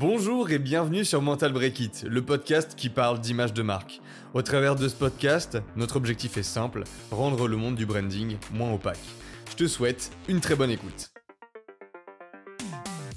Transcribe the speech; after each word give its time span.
Bonjour 0.00 0.52
et 0.52 0.60
bienvenue 0.60 1.04
sur 1.04 1.20
Mental 1.22 1.52
Break 1.52 1.80
It, 1.80 2.06
le 2.08 2.22
podcast 2.24 2.76
qui 2.76 2.88
parle 2.88 3.18
d'image 3.18 3.52
de 3.52 3.62
marque. 3.62 4.00
Au 4.32 4.42
travers 4.42 4.76
de 4.76 4.86
ce 4.86 4.94
podcast, 4.94 5.58
notre 5.74 5.96
objectif 5.96 6.36
est 6.36 6.44
simple, 6.44 6.84
rendre 7.10 7.48
le 7.48 7.56
monde 7.56 7.74
du 7.74 7.84
branding 7.84 8.36
moins 8.52 8.72
opaque. 8.72 9.00
Je 9.50 9.56
te 9.56 9.66
souhaite 9.66 10.12
une 10.28 10.40
très 10.40 10.54
bonne 10.54 10.70
écoute. 10.70 11.10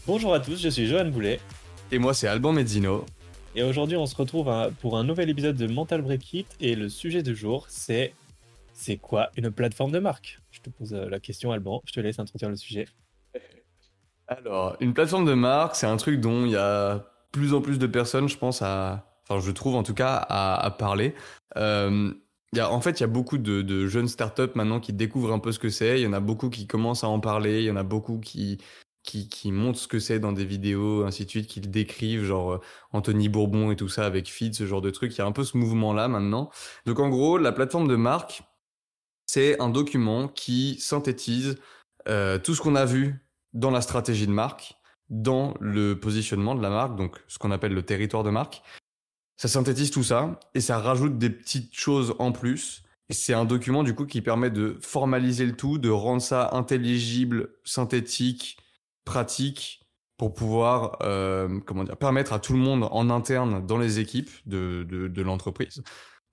Bonjour 0.08 0.34
à 0.34 0.40
tous, 0.40 0.60
je 0.60 0.70
suis 0.70 0.88
Johan 0.88 1.12
Boulet. 1.12 1.40
Et 1.92 2.00
moi 2.00 2.16
c'est 2.16 2.28
Alban 2.28 2.52
Mezzino. 2.52 3.06
Et 3.54 3.62
aujourd'hui 3.62 3.98
on 3.98 4.08
se 4.08 4.16
retrouve 4.16 4.52
pour 4.82 4.98
un 4.98 5.04
nouvel 5.04 5.30
épisode 5.30 5.58
de 5.58 5.68
Mental 5.68 6.02
Break 6.02 6.34
It 6.34 6.48
et 6.60 6.74
le 6.74 6.90
sujet 6.90 7.22
du 7.22 7.36
jour 7.36 7.68
c'est 7.70 8.16
c'est 8.74 8.98
quoi 8.98 9.30
une 9.38 9.52
plateforme 9.52 9.92
de 9.92 10.00
marque? 10.00 10.40
Je 10.50 10.62
te 10.62 10.72
pose 10.72 10.96
euh, 10.96 11.08
la 11.10 11.20
question 11.20 11.52
Alban, 11.52 11.84
je 11.86 11.94
te 11.94 12.00
laisse 12.00 12.18
introduire 12.18 12.50
le 12.50 12.56
sujet. 12.56 12.88
Alors, 14.32 14.78
une 14.80 14.94
plateforme 14.94 15.26
de 15.26 15.34
marque, 15.34 15.76
c'est 15.76 15.88
un 15.88 15.98
truc 15.98 16.22
dont 16.22 16.46
il 16.46 16.52
y 16.52 16.56
a 16.56 17.06
plus 17.34 17.54
en 17.54 17.60
plus 17.60 17.78
de 17.80 17.86
personnes, 17.86 18.30
je 18.30 18.38
pense, 18.38 18.62
à, 18.62 19.06
enfin, 19.28 19.42
je 19.42 19.52
trouve 19.52 19.76
en 19.76 19.84
tout 19.84 19.94
cas, 19.94 20.16
à, 20.16 20.72
parler. 20.72 21.16
Euh, 21.58 22.14
y 22.54 22.62
a, 22.62 22.72
en 22.72 22.80
fait, 22.80 23.00
il 23.00 23.02
y 23.02 23.04
a 23.04 23.08
beaucoup 23.08 23.38
de, 23.38 23.88
jeunes 23.88 24.08
startups 24.08 24.56
maintenant 24.56 24.80
qui 24.80 24.94
découvrent 24.94 25.34
un 25.34 25.40
peu 25.40 25.52
ce 25.52 25.60
que 25.60 25.68
c'est. 25.68 26.00
Il 26.00 26.04
y 26.04 26.08
en 26.08 26.14
a 26.14 26.22
beaucoup 26.22 26.50
qui 26.50 26.66
commencent 26.66 27.04
à 27.04 27.10
en 27.10 27.20
parler. 27.20 27.60
Il 27.60 27.66
y 27.66 27.72
en 27.72 27.76
a 27.76 27.84
beaucoup 27.84 28.20
qui, 28.20 28.60
qui, 29.04 29.28
qui 29.28 29.52
montrent 29.52 29.80
ce 29.80 29.90
que 29.90 30.00
c'est 30.00 30.20
dans 30.20 30.32
des 30.32 30.46
vidéos, 30.46 31.04
ainsi 31.04 31.26
de 31.26 31.30
suite, 31.30 31.48
qui 31.48 31.60
le 31.60 31.68
décrivent, 31.68 32.24
genre 32.24 32.54
euh, 32.54 32.62
Anthony 32.94 33.28
Bourbon 33.28 33.70
et 33.72 33.76
tout 33.76 33.90
ça 33.90 34.06
avec 34.06 34.30
Feed, 34.30 34.56
ce 34.56 34.66
genre 34.66 34.82
de 34.82 34.92
truc. 34.92 35.14
Il 35.14 35.18
y 35.18 35.22
a 35.22 35.26
un 35.26 35.34
peu 35.34 35.44
ce 35.44 35.58
mouvement-là 35.58 36.08
maintenant. 36.08 36.52
Donc, 36.86 37.00
en 37.00 37.10
gros, 37.10 37.38
la 37.38 37.52
plateforme 37.52 37.90
de 37.90 37.98
marque, 37.98 38.44
c'est 39.26 39.60
un 39.60 39.70
document 39.70 40.30
qui 40.30 40.80
synthétise 40.80 41.58
euh, 42.08 42.40
tout 42.40 42.56
ce 42.56 42.62
qu'on 42.62 42.76
a 42.76 42.86
vu 42.86 43.22
dans 43.54 43.72
la 43.72 43.82
stratégie 43.82 44.28
de 44.28 44.32
marque, 44.32 44.76
dans 45.10 45.56
le 45.60 46.00
positionnement 46.00 46.56
de 46.56 46.62
la 46.62 46.70
marque, 46.70 46.96
donc 46.96 47.18
ce 47.28 47.38
qu'on 47.38 47.52
appelle 47.52 47.74
le 47.74 47.84
territoire 47.84 48.24
de 48.24 48.30
marque. 48.30 48.62
Ça 49.38 49.48
synthétise 49.48 49.92
tout 49.92 50.04
ça 50.04 50.40
et 50.54 50.62
ça 50.62 50.78
rajoute 50.78 51.18
des 51.18 51.30
petites 51.30 51.74
choses 51.74 52.16
en 52.20 52.32
plus. 52.32 52.84
C'est 53.10 53.34
un 53.34 53.44
document 53.44 53.84
du 53.84 53.94
coup 53.94 54.06
qui 54.06 54.22
permet 54.22 54.50
de 54.50 54.78
formaliser 54.82 55.46
le 55.46 55.56
tout, 55.56 55.78
de 55.78 55.90
rendre 55.90 56.22
ça 56.22 56.52
intelligible, 56.54 57.50
synthétique, 57.66 58.58
pratique 59.04 59.82
pour 60.18 60.34
pouvoir 60.34 60.98
euh, 61.02 61.60
comment 61.66 61.84
dire 61.84 61.98
permettre 61.98 62.32
à 62.32 62.40
tout 62.40 62.54
le 62.54 62.60
monde 62.60 62.88
en 62.92 63.10
interne 63.10 63.66
dans 63.66 63.80
les 63.80 64.00
équipes 64.00 64.30
de, 64.46 64.86
de, 64.88 65.08
de 65.08 65.22
l'entreprise, 65.24 65.82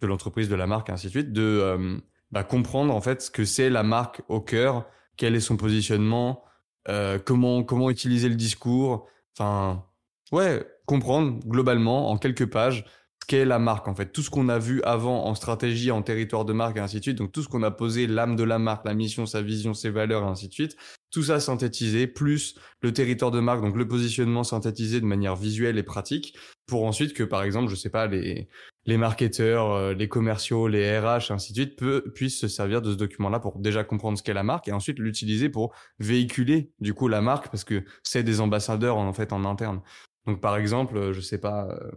de 0.03 0.07
l'entreprise, 0.07 0.49
de 0.49 0.55
la 0.55 0.67
marque, 0.67 0.91
ainsi 0.91 1.07
de 1.07 1.11
suite, 1.11 1.33
de 1.33 1.43
euh, 1.43 1.99
bah, 2.31 2.45
comprendre 2.45 2.95
en 2.95 3.01
fait 3.01 3.23
ce 3.23 3.31
que 3.31 3.45
c'est 3.45 3.71
la 3.71 3.83
marque 3.83 4.21
au 4.29 4.41
cœur, 4.41 4.85
quel 5.17 5.35
est 5.35 5.41
son 5.41 5.57
positionnement, 5.57 6.45
euh, 6.89 7.19
comment 7.19 7.63
comment 7.65 7.91
utiliser 7.91 8.29
le 8.29 8.35
discours, 8.35 9.09
enfin 9.37 9.85
ouais, 10.33 10.67
comprendre 10.87 11.41
globalement 11.47 12.11
en 12.11 12.19
quelques 12.19 12.47
pages 12.47 12.85
ce 13.21 13.27
qu'est 13.27 13.45
la 13.45 13.59
marque 13.59 13.89
en 13.89 13.95
fait, 13.95 14.13
tout 14.13 14.23
ce 14.23 14.31
qu'on 14.31 14.49
a 14.49 14.59
vu 14.59 14.83
avant 14.83 15.27
en 15.27 15.35
stratégie, 15.35 15.91
en 15.91 16.03
territoire 16.03 16.45
de 16.45 16.53
marque 16.53 16.77
et 16.77 16.81
ainsi 16.81 16.99
de 16.99 17.03
suite, 17.03 17.19
donc 17.19 17.33
tout 17.33 17.43
ce 17.43 17.49
qu'on 17.49 17.63
a 17.63 17.71
posé, 17.71 18.07
l'âme 18.07 18.37
de 18.37 18.45
la 18.45 18.59
marque, 18.59 18.87
la 18.87 18.95
mission, 18.95 19.27
sa 19.27 19.43
vision, 19.43 19.75
ses 19.75 19.91
valeurs 19.91 20.23
et 20.23 20.27
ainsi 20.27 20.49
de 20.49 20.53
suite, 20.53 20.77
tout 21.11 21.23
ça 21.23 21.41
synthétisé, 21.41 22.07
plus 22.07 22.55
le 22.81 22.93
territoire 22.93 23.31
de 23.31 23.41
marque, 23.41 23.63
donc 23.63 23.77
le 23.77 23.89
positionnement 23.89 24.45
synthétisé 24.45 25.01
de 25.01 25.07
manière 25.07 25.37
visuelle 25.37 25.79
et 25.79 25.83
pratique, 25.83 26.37
pour 26.67 26.85
ensuite 26.85 27.15
que, 27.15 27.23
par 27.23 27.43
exemple, 27.43 27.71
je 27.71 27.77
sais 27.77 27.91
pas, 27.91 28.07
les, 28.07 28.49
les 28.89 28.97
marketeurs, 28.97 29.73
euh, 29.73 29.93
les 29.93 30.09
commerciaux, 30.09 30.67
les 30.67 30.99
RH, 30.99 31.31
ainsi 31.31 31.53
de 31.53 31.59
suite, 31.59 31.77
peut, 31.77 32.11
puissent 32.15 32.41
se 32.41 32.49
servir 32.49 32.81
de 32.81 32.91
ce 32.93 32.97
document-là 32.97 33.39
pour 33.39 33.59
déjà 33.59 33.85
comprendre 33.85 34.17
ce 34.17 34.23
qu'est 34.23 34.33
la 34.33 34.43
marque 34.43 34.67
et 34.67 34.73
ensuite 34.73 34.99
l'utiliser 34.99 35.51
pour 35.51 35.75
véhiculer, 35.99 36.73
du 36.81 36.95
coup, 36.95 37.07
la 37.07 37.21
marque 37.21 37.51
parce 37.51 37.65
que 37.65 37.85
c'est 38.03 38.23
des 38.23 38.41
ambassadeurs, 38.41 38.97
en 38.97 39.13
fait, 39.13 39.35
en 39.35 39.45
interne. 39.45 39.83
Donc, 40.27 40.41
par 40.41 40.57
exemple, 40.57 40.97
euh, 40.97 41.13
je 41.13 41.21
sais 41.21 41.39
pas, 41.39 41.69
euh, 41.69 41.91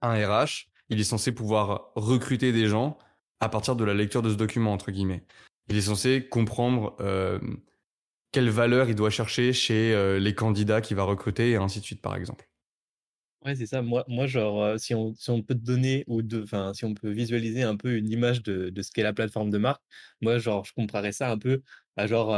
un 0.00 0.14
RH, 0.14 0.70
il 0.88 0.98
est 0.98 1.04
censé 1.04 1.32
pouvoir 1.32 1.90
recruter 1.96 2.50
des 2.50 2.66
gens 2.66 2.96
à 3.40 3.50
partir 3.50 3.76
de 3.76 3.84
la 3.84 3.92
lecture 3.92 4.22
de 4.22 4.30
ce 4.30 4.36
document, 4.36 4.72
entre 4.72 4.90
guillemets. 4.90 5.24
Il 5.68 5.76
est 5.76 5.82
censé 5.82 6.26
comprendre 6.26 6.96
euh, 7.00 7.38
quelle 8.32 8.50
valeur 8.50 8.88
il 8.88 8.94
doit 8.94 9.10
chercher 9.10 9.52
chez 9.52 9.94
euh, 9.94 10.18
les 10.18 10.34
candidats 10.34 10.80
qu'il 10.80 10.96
va 10.96 11.04
recruter 11.04 11.50
et 11.50 11.56
ainsi 11.56 11.80
de 11.80 11.84
suite, 11.84 12.02
par 12.02 12.16
exemple. 12.16 12.49
Ouais, 13.44 13.54
c'est 13.56 13.64
ça. 13.66 13.80
Moi, 13.80 14.04
moi 14.06 14.26
genre, 14.26 14.78
si, 14.78 14.94
on, 14.94 15.14
si 15.14 15.30
on 15.30 15.42
peut 15.42 15.54
te 15.54 15.60
donner 15.64 16.04
ou 16.08 16.20
de, 16.20 16.42
enfin, 16.42 16.74
si 16.74 16.84
on 16.84 16.92
peut 16.92 17.10
visualiser 17.10 17.62
un 17.62 17.76
peu 17.76 17.96
une 17.96 18.10
image 18.10 18.42
de, 18.42 18.68
de 18.68 18.82
ce 18.82 18.90
qu'est 18.92 19.02
la 19.02 19.14
plateforme 19.14 19.48
de 19.50 19.56
marque, 19.56 19.82
moi, 20.20 20.38
genre, 20.38 20.64
je 20.66 20.74
comparerais 20.74 21.12
ça 21.12 21.30
un 21.30 21.38
peu 21.38 21.62
à 21.96 22.06
genre, 22.06 22.34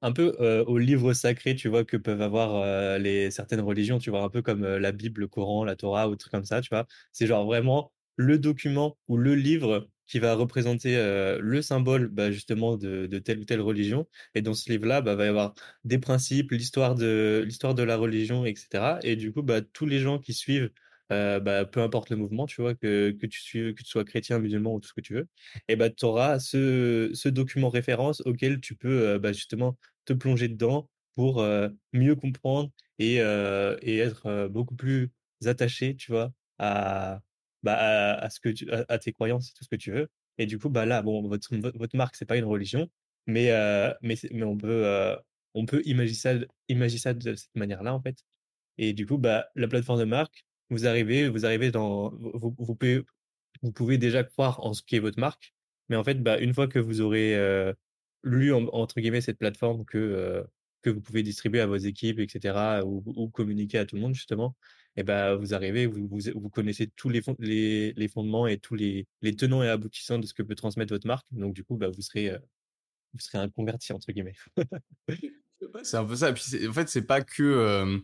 un 0.00 0.12
peu 0.12 0.30
au 0.66 0.78
livre 0.78 1.12
sacré, 1.12 1.54
tu 1.54 1.68
vois, 1.68 1.84
que 1.84 1.98
peuvent 1.98 2.22
avoir 2.22 2.98
les 2.98 3.30
certaines 3.30 3.60
religions, 3.60 3.98
tu 3.98 4.08
vois, 4.10 4.22
un 4.22 4.30
peu 4.30 4.40
comme 4.40 4.64
la 4.66 4.92
Bible, 4.92 5.20
le 5.22 5.28
Coran, 5.28 5.64
la 5.64 5.76
Torah 5.76 6.08
ou 6.08 6.16
trucs 6.16 6.32
comme 6.32 6.44
ça, 6.46 6.62
tu 6.62 6.68
vois. 6.70 6.86
C'est 7.12 7.26
genre 7.26 7.44
vraiment 7.44 7.92
le 8.16 8.38
document 8.38 8.96
ou 9.08 9.18
le 9.18 9.34
livre 9.34 9.88
qui 10.08 10.18
va 10.18 10.34
représenter 10.34 10.96
le 11.40 11.62
symbole 11.62 12.08
bah, 12.08 12.30
justement 12.30 12.76
de, 12.76 13.06
telle 13.18 13.38
ou 13.40 13.44
telle 13.44 13.60
religion. 13.60 14.08
Et 14.34 14.42
dans 14.42 14.54
ce 14.54 14.70
livre-là, 14.70 15.00
bah, 15.02 15.14
va 15.14 15.26
y 15.26 15.28
avoir 15.28 15.54
des 15.84 15.98
principes, 15.98 16.50
l'histoire 16.50 16.94
de 16.94 17.42
l'histoire 17.46 17.74
de 17.74 17.82
la 17.82 17.96
religion, 17.96 18.44
etc. 18.44 18.98
Et 19.02 19.16
du 19.16 19.32
coup, 19.32 19.42
bah, 19.42 19.60
tous 19.60 19.86
les 19.86 19.98
gens 20.00 20.18
qui 20.18 20.32
suivent, 20.32 20.70
euh, 21.12 21.40
bah, 21.40 21.64
peu 21.64 21.80
importe 21.82 22.10
le 22.10 22.16
mouvement, 22.16 22.46
tu 22.46 22.60
vois, 22.62 22.74
que, 22.74 23.10
que 23.12 23.26
tu 23.26 23.40
suives, 23.40 23.74
que 23.74 23.82
tu 23.82 23.88
sois 23.90 24.04
chrétien, 24.04 24.38
musulman 24.38 24.74
ou 24.74 24.80
tout 24.80 24.88
ce 24.88 24.94
que 24.94 25.00
tu 25.00 25.14
veux, 25.14 25.28
et 25.68 25.76
bah, 25.76 25.90
tu 25.90 26.04
auras 26.04 26.38
ce, 26.38 27.10
ce 27.14 27.28
document 27.28 27.68
référence 27.68 28.20
auquel 28.22 28.60
tu 28.60 28.76
peux 28.76 29.18
bah, 29.18 29.32
justement 29.32 29.76
te 30.04 30.12
plonger 30.12 30.48
dedans 30.48 30.88
pour 31.14 31.44
mieux 31.92 32.14
comprendre 32.14 32.70
et, 32.98 33.16
et 33.16 33.98
être 33.98 34.48
beaucoup 34.48 34.76
plus 34.76 35.10
attaché, 35.44 35.96
tu 35.96 36.12
vois, 36.12 36.32
à, 36.58 37.20
bah, 37.62 37.76
à, 38.18 38.30
ce 38.30 38.40
que 38.40 38.48
tu, 38.50 38.70
à, 38.70 38.98
tes 38.98 39.12
croyances, 39.12 39.52
tout 39.54 39.64
ce 39.64 39.68
que 39.68 39.76
tu 39.76 39.92
veux. 39.92 40.08
Et 40.38 40.46
du 40.46 40.58
coup, 40.58 40.68
bah 40.70 40.86
là, 40.86 41.02
bon, 41.02 41.26
votre, 41.28 41.48
votre 41.56 41.96
marque, 41.96 42.16
c'est 42.16 42.26
pas 42.26 42.36
une 42.36 42.44
religion, 42.44 42.88
mais, 43.26 43.50
euh, 43.52 43.92
mais, 44.02 44.16
mais 44.32 44.44
on 44.44 44.56
peut, 44.56 44.86
euh, 44.86 45.16
on 45.54 45.66
peut 45.66 45.82
imaginer 45.84 46.16
ça, 46.16 46.34
imaginer 46.68 47.00
ça 47.00 47.14
de 47.14 47.34
cette 47.34 47.54
manière-là, 47.56 47.94
en 47.94 48.00
fait. 48.00 48.18
Et 48.78 48.92
du 48.92 49.06
coup, 49.06 49.18
bah, 49.18 49.48
la 49.56 49.68
plateforme 49.68 50.00
de 50.00 50.04
marque, 50.04 50.44
vous 50.70 50.86
arrivez, 50.86 51.28
vous 51.28 51.46
arrivez 51.46 51.70
dans, 51.70 52.10
vous, 52.10 52.54
vous 52.58 52.74
pouvez, 52.76 53.04
vous 53.62 53.72
pouvez 53.72 53.98
déjà 53.98 54.24
croire 54.24 54.60
en 54.64 54.74
ce 54.74 54.82
qui 54.82 54.96
est 54.96 55.00
votre 55.00 55.18
marque, 55.20 55.54
mais 55.88 55.96
en 55.96 56.04
fait, 56.04 56.22
bah, 56.22 56.38
une 56.38 56.54
fois 56.54 56.68
que 56.68 56.78
vous 56.78 57.00
aurez 57.00 57.36
euh, 57.36 57.72
lu 58.24 58.52
entre 58.52 59.00
guillemets 59.00 59.20
cette 59.20 59.38
plateforme 59.38 59.84
que 59.84 60.46
que 60.82 60.90
vous 60.90 61.00
pouvez 61.00 61.22
distribuer 61.22 61.60
à 61.60 61.66
vos 61.66 61.76
équipes, 61.76 62.20
etc., 62.20 62.82
ou, 62.84 63.02
ou 63.06 63.28
communiquer 63.28 63.78
à 63.78 63.86
tout 63.86 63.96
le 63.96 64.02
monde 64.02 64.14
justement, 64.14 64.56
et 64.98 65.04
ben 65.04 65.36
vous 65.36 65.54
arrivez, 65.54 65.86
vous, 65.86 66.08
vous, 66.10 66.50
connaissez 66.50 66.88
tous 66.88 67.08
les, 67.08 67.22
les, 67.38 67.92
les, 67.92 68.08
fondements 68.08 68.48
et 68.48 68.58
tous 68.58 68.74
les, 68.74 69.06
les, 69.22 69.36
tenants 69.36 69.62
et 69.62 69.68
aboutissants 69.68 70.18
de 70.18 70.26
ce 70.26 70.34
que 70.34 70.42
peut 70.42 70.56
transmettre 70.56 70.92
votre 70.92 71.06
marque. 71.06 71.24
Donc 71.30 71.54
du 71.54 71.62
coup, 71.62 71.76
bah, 71.76 71.86
vous 71.88 72.02
serez 72.02 72.30
euh, 72.30 72.38
vous 73.14 73.20
serez 73.20 73.38
un 73.38 73.48
converti 73.48 73.92
entre 73.92 74.10
guillemets. 74.10 74.34
c'est 75.84 75.96
un 75.96 76.04
peu 76.04 76.16
ça. 76.16 76.32
Puis 76.32 76.66
en 76.66 76.72
fait, 76.72 76.88
c'est 76.88 77.06
pas 77.06 77.20
que 77.20 77.44
euh, 77.44 77.96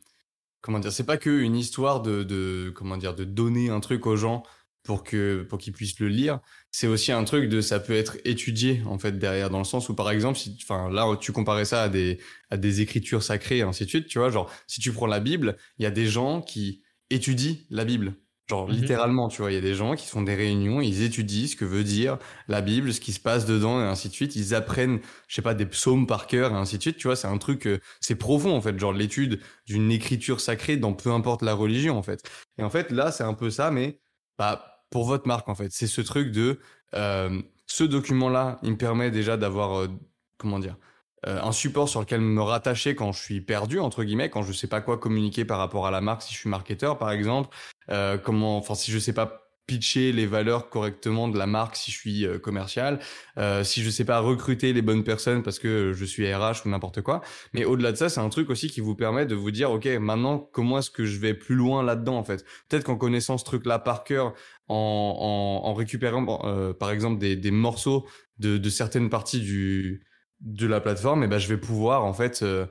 comment 0.61 0.79
dire, 0.79 0.93
c'est 0.93 1.05
pas 1.05 1.17
que 1.17 1.31
une 1.31 1.57
histoire 1.57 2.01
de, 2.01 2.23
de 2.23 2.73
comment 2.73 2.97
dire 2.97 3.17
de 3.17 3.25
donner 3.25 3.71
un 3.71 3.81
truc 3.81 4.07
aux 4.07 4.17
gens 4.17 4.45
pour 4.85 5.03
que 5.03 5.43
pour 5.43 5.59
qu'ils 5.59 5.73
puissent 5.73 5.99
le 5.99 6.07
lire. 6.07 6.39
C'est 6.71 6.87
aussi 6.87 7.11
un 7.11 7.25
truc 7.25 7.49
de 7.49 7.61
ça 7.61 7.81
peut 7.81 7.97
être 7.97 8.19
étudié 8.25 8.83
en 8.87 9.01
fait 9.01 9.19
derrière 9.19 9.51
dans 9.51 9.59
le 9.59 9.65
sens 9.65 9.89
où 9.89 9.97
par 9.97 10.13
exemple 10.13 10.39
si 10.39 10.57
enfin 10.63 10.89
là 10.93 11.17
tu 11.21 11.33
comparais 11.33 11.65
ça 11.65 11.83
à 11.83 11.89
des 11.89 12.21
à 12.51 12.57
des 12.57 12.83
écritures 12.83 13.25
sacrées 13.25 13.59
et 13.59 13.63
ainsi 13.63 13.85
de 13.85 13.89
suite, 13.89 14.07
tu 14.07 14.21
vois, 14.21 14.31
genre 14.31 14.49
si 14.69 14.81
tu 14.81 14.93
prends 14.93 15.09
la 15.09 15.19
Bible, 15.19 15.57
il 15.79 15.83
y 15.83 15.87
a 15.87 15.91
des 15.91 16.07
gens 16.07 16.41
qui 16.41 16.84
étudient 17.11 17.57
la 17.71 17.85
Bible. 17.85 18.15
Genre 18.47 18.69
mhm. 18.69 18.75
littéralement, 18.75 19.29
tu 19.29 19.41
vois, 19.41 19.51
il 19.51 19.55
y 19.55 19.59
a 19.59 19.63
des 19.63 19.75
gens 19.75 19.95
qui 19.95 20.07
font 20.07 20.21
des 20.21 20.35
réunions, 20.35 20.83
ils 20.83 21.03
étudient 21.03 21.47
ce 21.47 21.57
que 21.57 21.65
veut 21.65 21.85
dire 21.85 22.19
la 22.47 22.61
Bible, 22.61 22.93
ce 22.93 23.01
qui 23.01 23.13
se 23.13 23.21
passe 23.21 23.47
dedans 23.47 23.81
et 23.81 23.85
ainsi 23.85 24.09
de 24.09 24.15
suite. 24.15 24.37
Ils 24.37 24.55
apprennent, 24.55 25.01
je 25.29 25.35
sais 25.35 25.43
pas, 25.43 25.55
des 25.55 25.65
psaumes 25.65 26.07
par 26.07 26.27
cœur 26.27 26.53
et 26.53 26.55
ainsi 26.55 26.77
de 26.77 26.83
suite. 26.83 26.99
Tu 26.99 27.07
vois, 27.07 27.17
c'est 27.17 27.27
un 27.27 27.39
truc, 27.39 27.67
euh, 27.67 27.81
c'est 28.01 28.17
profond 28.17 28.55
en 28.55 28.61
fait, 28.61 28.79
genre 28.79 28.93
l'étude 28.93 29.41
d'une 29.67 29.91
écriture 29.91 30.41
sacrée 30.41 30.77
dans 30.77 30.93
peu 30.93 31.11
importe 31.11 31.41
la 31.43 31.55
religion 31.55 31.97
en 31.97 32.03
fait. 32.03 32.23
Et 32.59 32.63
en 32.63 32.71
fait 32.71 32.91
là, 32.91 33.13
c'est 33.13 33.25
un 33.25 33.35
peu 33.35 33.49
ça, 33.49 33.71
mais 33.71 33.99
bah 34.39 34.85
pour 34.91 35.05
votre 35.07 35.27
marque 35.27 35.49
en 35.49 35.55
fait, 35.55 35.73
c'est 35.73 35.87
ce 35.87 36.03
truc 36.03 36.31
de 36.31 36.61
euh, 36.95 37.41
ce 37.67 37.85
document-là, 37.85 38.59
il 38.63 38.73
me 38.73 38.77
permet 38.77 39.11
déjà 39.11 39.37
d'avoir 39.39 39.81
euh, 39.81 39.89
comment 40.37 40.59
dire 40.59 40.77
euh, 41.27 41.43
un 41.43 41.53
support 41.53 41.89
sur 41.89 42.01
lequel 42.01 42.21
me 42.21 42.43
rattacher 42.43 42.95
quand 42.95 43.13
je 43.13 43.21
suis 43.23 43.41
perdu 43.41 43.79
entre 43.79 44.05
guillemets, 44.05 44.31
quand 44.31 44.43
je 44.43 44.53
sais 44.53 44.67
pas 44.69 44.81
quoi 44.81 44.99
communiquer 44.99 45.45
par 45.45 45.59
rapport 45.59 45.87
à 45.87 45.91
la 45.91 46.01
marque, 46.01 46.23
si 46.23 46.35
je 46.35 46.39
suis 46.39 46.51
marketeur 46.51 46.99
par 46.99 47.11
exemple, 47.13 47.49
euh, 47.91 48.19
comment, 48.19 48.57
enfin 48.59 48.75
si 48.75 48.91
je 48.91 48.99
sais 48.99 49.13
pas 49.13 49.45
pitcher 49.67 50.13
les 50.13 50.27
valeurs 50.27 50.69
correctement 50.69 51.29
de 51.29 51.39
la 51.39 51.47
marque 51.47 51.77
si 51.77 51.91
je 51.91 51.97
suis 51.99 52.27
euh, 52.27 52.39
commercial, 52.39 53.01
euh, 53.39 53.65
si 53.65 53.83
je 53.83 53.91
sais 53.91 54.05
pas 54.05 54.21
recruter 54.21 54.73
les 54.73 54.83
bonnes 54.83 55.05
personnes 55.05 55.43
parce 55.43 55.59
que 55.59 55.93
je 55.95 56.05
suis 56.05 56.33
RH 56.33 56.67
ou 56.67 56.69
n'importe 56.69 57.01
quoi. 57.01 57.23
Mais 57.55 57.65
au-delà 57.65 57.93
de 57.93 57.97
ça, 57.97 58.09
c'est 58.09 58.21
un 58.21 58.29
truc 58.29 58.51
aussi 58.51 58.69
qui 58.69 58.81
vous 58.81 58.95
permet 58.95 59.27
de 59.27 59.35
vous 59.35 59.51
dire, 59.51 59.71
ok, 59.71 59.87
maintenant 60.01 60.39
comment 60.39 60.79
est-ce 60.79 60.91
que 60.91 61.05
je 61.05 61.19
vais 61.19 61.35
plus 61.35 61.55
loin 61.55 61.83
là-dedans 61.83 62.17
en 62.17 62.25
fait? 62.25 62.45
Peut-être 62.69 62.85
qu'en 62.85 62.97
connaissant 62.97 63.39
ce 63.39 63.45
truc-là 63.45 63.79
par 63.79 64.05
cœur, 64.05 64.35
en, 64.69 64.75
en, 65.65 65.69
en 65.69 65.75
récupérant 65.75 66.43
euh, 66.45 66.73
par 66.73 66.91
exemple 66.91 67.19
des, 67.19 67.37
des 67.37 67.51
morceaux 67.51 68.07
de, 68.39 68.59
de 68.59 68.71
certaines 68.71 69.11
parties 69.11 69.41
du 69.41 70.03
de 70.41 70.67
la 70.67 70.81
plateforme, 70.81 71.25
et 71.25 71.29
ben 71.29 71.39
je 71.39 71.49
vais 71.49 71.59
pouvoir 71.59 72.05
en 72.05 72.13
fait 72.13 72.43
euh, 72.43 72.67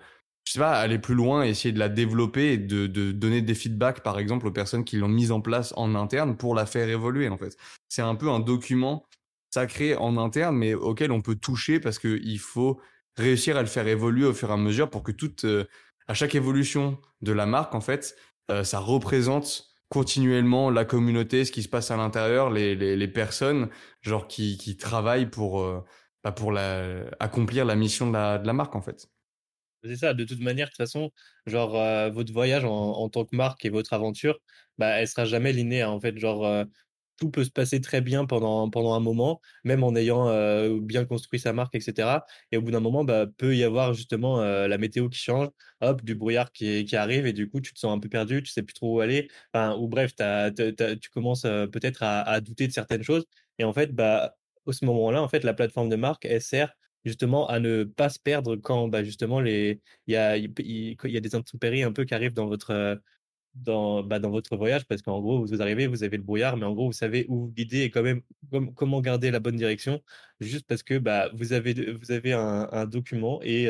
je 0.45 0.54
sais 0.54 0.60
pas, 0.60 0.74
aller 0.74 1.00
plus 1.00 1.15
loin, 1.15 1.44
essayer 1.44 1.71
de 1.71 1.80
la 1.80 1.89
développer 1.89 2.54
et 2.54 2.57
de, 2.57 2.88
de 2.88 3.12
donner 3.12 3.42
des 3.42 3.56
feedbacks, 3.56 4.01
par 4.01 4.19
exemple, 4.19 4.48
aux 4.48 4.51
personnes 4.51 4.83
qui 4.83 4.98
l'ont 4.98 5.07
mise 5.07 5.31
en 5.31 5.42
place 5.42 5.74
en 5.77 5.95
interne 5.95 6.36
pour 6.36 6.54
la 6.54 6.65
faire 6.65 6.89
évoluer, 6.89 7.30
en 7.30 7.38
fait. 7.38 7.56
C'est 7.88 8.01
un 8.01 8.15
peu 8.15 8.30
un 8.30 8.39
document 8.39 9.06
sacré 9.54 9.95
en 9.95 10.18
interne, 10.18 10.57
mais 10.57 10.74
auquel 10.74 11.12
on 11.12 11.21
peut 11.21 11.36
toucher 11.36 11.80
parce 11.80 11.98
qu'il 12.00 12.39
faut 12.39 12.81
réussir 13.15 13.56
à 13.56 13.62
le 13.62 13.68
faire 13.68 13.88
évoluer 13.88 14.25
au 14.25 14.33
fur 14.33 14.50
et 14.50 14.54
à 14.54 14.57
mesure 14.57 14.89
pour 14.89 15.04
que 15.04 15.12
toute, 15.12 15.45
euh, 15.45 15.66
à 16.07 16.13
chaque 16.13 16.36
évolution 16.36 17.00
de 17.21 17.31
la 17.31 17.45
marque, 17.45 17.74
en 17.74 17.81
fait, 17.81 18.16
euh, 18.51 18.63
ça 18.63 18.80
représente 18.80 19.69
continuellement 19.89 20.71
la 20.71 20.86
communauté, 20.86 21.45
ce 21.45 21.51
qui 21.51 21.63
se 21.63 21.69
passe 21.69 21.92
à 21.92 21.98
l'intérieur, 21.98 22.50
les, 22.50 22.75
les, 22.75 23.07
personnes, 23.07 23.69
genre 24.01 24.27
qui, 24.27 24.57
qui 24.57 24.75
travaillent 24.75 25.30
pour, 25.30 25.63
bah 26.23 26.31
pour 26.31 26.57
accomplir 27.19 27.65
la 27.65 27.75
mission 27.75 28.07
de 28.07 28.13
la, 28.13 28.37
de 28.39 28.47
la 28.47 28.53
marque, 28.53 28.75
en 28.75 28.81
fait. 28.81 29.07
C'est 29.83 29.97
ça, 29.97 30.13
de 30.13 30.23
toute 30.23 30.39
manière, 30.39 30.67
de 30.67 30.71
toute 30.71 30.77
façon, 30.77 31.11
genre, 31.45 31.75
euh, 31.75 32.09
votre 32.09 32.31
voyage 32.31 32.63
en, 32.63 32.69
en, 32.71 33.09
tant 33.09 33.25
que 33.25 33.35
marque 33.35 33.65
et 33.65 33.69
votre 33.69 33.91
aventure, 33.93 34.39
bah, 34.77 34.99
elle 35.01 35.07
sera 35.09 35.25
jamais 35.25 35.51
linéaire, 35.51 35.91
en 35.91 35.99
fait. 35.99 36.17
Genre, 36.17 36.45
euh, 36.45 36.63
tout 37.17 37.29
peut 37.29 37.43
se 37.43 37.51
passer 37.51 37.81
très 37.81 37.99
bien 38.01 38.25
pendant, 38.25 38.69
pendant 38.69 38.93
un 38.93 39.01
moment, 39.01 39.41
même 39.65 39.83
en 39.83 39.93
ayant 39.95 40.29
euh, 40.29 40.79
bien 40.81 41.05
construit 41.05 41.39
sa 41.39 41.51
marque, 41.53 41.75
etc. 41.75 42.25
Et 42.51 42.57
au 42.57 42.61
bout 42.61 42.71
d'un 42.71 42.79
moment, 42.79 43.03
bah, 43.03 43.27
peut 43.37 43.55
y 43.55 43.63
avoir 43.63 43.93
justement 43.93 44.41
la 44.41 44.77
météo 44.77 45.09
qui 45.09 45.19
change, 45.19 45.49
hop, 45.81 46.01
du 46.03 46.15
brouillard 46.15 46.51
qui, 46.53 46.85
qui, 46.85 46.95
arrive, 46.95 47.25
et 47.27 47.33
du 47.33 47.49
coup, 47.49 47.59
tu 47.61 47.73
te 47.73 47.79
sens 47.79 47.95
un 47.95 47.99
peu 47.99 48.09
perdu, 48.09 48.41
tu 48.41 48.51
sais 48.51 48.63
plus 48.63 48.73
trop 48.73 48.95
où 48.97 48.99
aller. 49.01 49.29
Enfin, 49.53 49.75
ou 49.77 49.87
bref, 49.89 50.13
tu 50.15 51.09
commences 51.11 51.41
peut-être 51.43 52.03
à, 52.03 52.21
à, 52.21 52.41
douter 52.41 52.67
de 52.67 52.73
certaines 52.73 53.03
choses. 53.03 53.25
Et 53.59 53.63
en 53.65 53.73
fait, 53.73 53.93
bah, 53.93 54.35
au 54.65 54.71
ce 54.71 54.86
moment-là, 54.86 55.21
en 55.21 55.27
fait, 55.27 55.44
la 55.44 55.54
plateforme 55.54 55.89
de 55.89 55.95
marque, 55.95 56.25
elle 56.25 56.42
sert 56.42 56.74
justement 57.06 57.48
à 57.48 57.60
ne 57.60 57.83
pas 57.83 58.10
se 58.10 58.19
perdre 58.19 58.56
quand 58.56 58.88
bah, 58.88 59.04
justement 59.04 59.42
il 59.42 59.80
y 60.07 60.15
a 60.15 60.38
il, 60.38 60.98
y 61.04 61.18
a 61.18 61.19
des 61.19 61.36
intempéries 61.36 61.83
un 61.83 61.92
peu 61.92 62.06
qui 62.06 62.13
arrivent 62.13 62.33
dans 62.33 62.48
votre 62.48 63.01
dans 63.56 64.04
bah, 64.04 64.19
dans 64.19 64.31
votre 64.31 64.56
voyage 64.57 64.86
parce 64.86 65.01
qu'en 65.01 65.19
gros 65.21 65.45
vous 65.45 65.62
arrivez 65.62 65.88
vous 65.88 66.04
avez 66.04 66.18
le 66.18 66.24
brouillard 66.24 66.57
mais 66.57 66.65
en 66.65 66.74
gros 66.74 66.88
vous 66.88 66.94
savez 66.94 67.25
où 67.30 67.42
vous 67.42 67.51
guider 67.51 67.81
et 67.81 67.92
quand 67.92 68.04
même 68.04 68.21
comment 68.75 69.01
garder 69.01 69.31
la 69.31 69.39
bonne 69.39 69.56
direction 69.56 70.01
juste 70.39 70.66
parce 70.68 70.83
que 70.83 70.98
bah 70.98 71.30
vous 71.33 71.54
avez 71.54 71.74
vous 71.94 72.12
avez 72.12 72.33
un, 72.33 72.86
document 72.88 73.39
et 73.44 73.69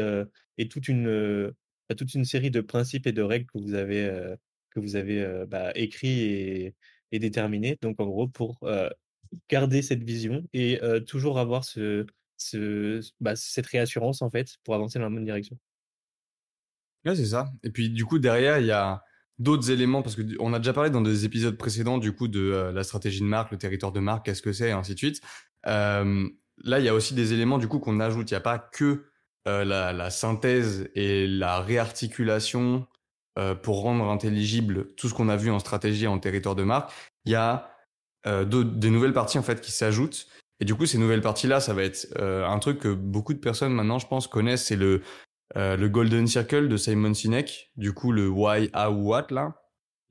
et 0.57 0.68
toute 0.69 0.88
une 0.88 1.54
bah, 1.89 1.96
toute 1.96 2.13
une 2.13 2.25
série 2.25 2.51
de 2.51 2.62
principes 2.62 3.07
et 3.07 3.12
de 3.12 3.22
règles 3.22 3.48
que 3.48 3.57
vous 3.57 3.74
avez 3.74 4.06
euh, 4.06 4.36
que 4.72 4.80
vous 4.80 4.96
avez 4.96 5.46
bah, 5.48 5.72
écrit 5.75 6.22
et 6.22 6.75
et 7.12 7.19
déterminé 7.19 7.78
donc 7.81 8.00
en 8.00 8.06
gros 8.07 8.28
pour 8.28 8.60
garder 9.50 9.81
cette 9.81 10.03
vision 10.03 10.44
et 10.53 10.80
toujours 11.07 11.39
avoir 11.39 11.63
bah, 13.21 13.35
cette 13.35 13.68
réassurance 13.68 14.21
en 14.21 14.30
fait 14.30 14.57
pour 14.63 14.75
avancer 14.75 15.00
dans 15.00 15.06
la 15.06 15.12
bonne 15.12 15.25
direction. 15.25 15.57
Ouais, 17.06 17.15
c'est 17.15 17.25
ça. 17.25 17.51
Et 17.63 17.69
puis 17.69 17.89
du 17.89 18.06
coup 18.06 18.19
derrière 18.19 18.59
il 18.59 18.65
y 18.65 18.71
a 18.71 19.03
d'autres 19.39 19.71
éléments 19.71 20.01
parce 20.01 20.15
que 20.15 20.21
on 20.39 20.53
a 20.53 20.59
déjà 20.59 20.74
parlé 20.74 20.89
dans 20.89 21.01
des 21.01 21.25
épisodes 21.25 21.57
précédents 21.57 21.97
du 21.97 22.13
coup 22.13 22.27
de 22.27 22.71
la 22.74 22.83
stratégie 22.83 23.19
de 23.19 23.25
marque, 23.25 23.51
le 23.51 23.57
territoire 23.57 23.91
de 23.91 24.00
marque, 24.00 24.25
qu'est-ce 24.25 24.41
que 24.41 24.53
c'est, 24.53 24.69
et 24.69 24.71
ainsi 24.71 24.94
de 24.94 25.00
suite. 25.00 25.21
Là 25.65 26.79
il 26.79 26.86
y 26.86 26.89
a 26.89 26.94
aussi 26.94 27.13
des 27.13 27.33
éléments 27.33 27.57
du 27.57 27.68
coup 27.68 27.79
qu'on 27.79 28.00
ajoute. 28.00 28.29
Il 28.31 28.33
n'y 28.33 28.38
a 28.38 28.41
pas 28.41 28.59
que 28.59 29.06
la, 29.45 29.91
la, 29.91 30.09
synthèse 30.09 30.89
et 30.95 31.27
la 31.27 31.59
réarticulation 31.59 32.88
pour 33.63 33.81
rendre 33.81 34.09
intelligible 34.09 34.94
tout 34.95 35.09
ce 35.09 35.13
qu'on 35.13 35.29
a 35.29 35.36
vu 35.36 35.50
en 35.50 35.59
stratégie 35.59 36.06
et 36.06 36.07
en 36.07 36.19
territoire 36.19 36.56
de 36.56 36.63
marque. 36.63 36.91
Il 37.25 37.31
y 37.31 37.36
a 37.36 37.73
euh, 38.25 38.46
des 38.46 38.90
nouvelles 38.90 39.14
parties 39.14 39.38
en 39.38 39.44
fait 39.44 39.62
qui 39.62 39.72
s'ajoutent 39.72 40.28
et 40.64 40.66
du 40.66 40.75
coup, 40.75 40.86
ces 40.86 40.98
nouvelles 40.98 41.22
parties-là, 41.22 41.60
ça 41.60 41.74
va 41.74 41.84
être 41.84 42.08
euh, 42.20 42.48
un 42.48 42.58
truc 42.58 42.80
que 42.80 42.94
beaucoup 42.94 43.34
de 43.34 43.40
personnes 43.40 43.74
maintenant, 43.74 44.00
je 44.00 44.08
pense, 44.08 44.28
connaissent, 44.28 44.66
c'est 44.66 44.78
le, 44.78 45.02
euh, 45.58 45.75
le 45.75 45.90
Golden 45.90 46.25
Circle 46.25 46.70
de 46.70 46.78
Simon 46.78 47.14
Sinek. 47.14 47.72
Du 47.75 47.94
coup, 47.94 48.14
le 48.14 48.30
why, 48.30 48.70
how, 48.74 48.90
what, 48.92 49.28
là. 49.31 49.62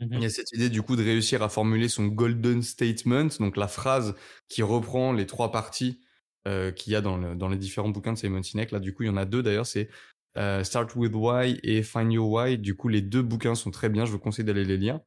Mm-hmm. 0.00 0.08
Il 0.12 0.22
y 0.22 0.26
a 0.26 0.28
cette 0.28 0.52
idée, 0.52 0.68
du 0.68 0.82
coup, 0.82 0.96
de 0.96 1.02
réussir 1.02 1.42
à 1.42 1.48
formuler 1.48 1.88
son 1.88 2.06
Golden 2.06 2.62
Statement, 2.62 3.28
donc 3.40 3.56
la 3.56 3.66
phrase 3.66 4.14
qui 4.48 4.62
reprend 4.62 5.14
les 5.14 5.26
trois 5.26 5.52
parties 5.52 6.00
euh, 6.48 6.72
qu'il 6.72 6.92
y 6.92 6.96
a 6.96 7.00
dans, 7.00 7.16
le, 7.16 7.34
dans 7.34 7.48
les 7.48 7.56
différents 7.56 7.88
bouquins 7.88 8.12
de 8.12 8.18
Simon 8.18 8.42
Sinek. 8.42 8.72
Là, 8.72 8.80
du 8.80 8.92
coup, 8.92 9.04
il 9.04 9.06
y 9.06 9.10
en 9.10 9.16
a 9.16 9.24
deux 9.24 9.42
d'ailleurs, 9.42 9.66
c'est 9.66 9.88
euh, 10.36 10.64
Start 10.64 10.94
with 10.96 11.12
Why 11.14 11.60
et 11.62 11.82
Find 11.82 12.12
Your 12.12 12.28
Why. 12.28 12.58
Du 12.58 12.74
coup, 12.74 12.88
les 12.88 13.00
deux 13.00 13.22
bouquins 13.22 13.54
sont 13.54 13.70
très 13.70 13.88
bien, 13.88 14.04
je 14.04 14.10
vous 14.10 14.18
conseille 14.18 14.44
d'aller 14.44 14.64
les 14.66 14.76
lire. 14.76 15.00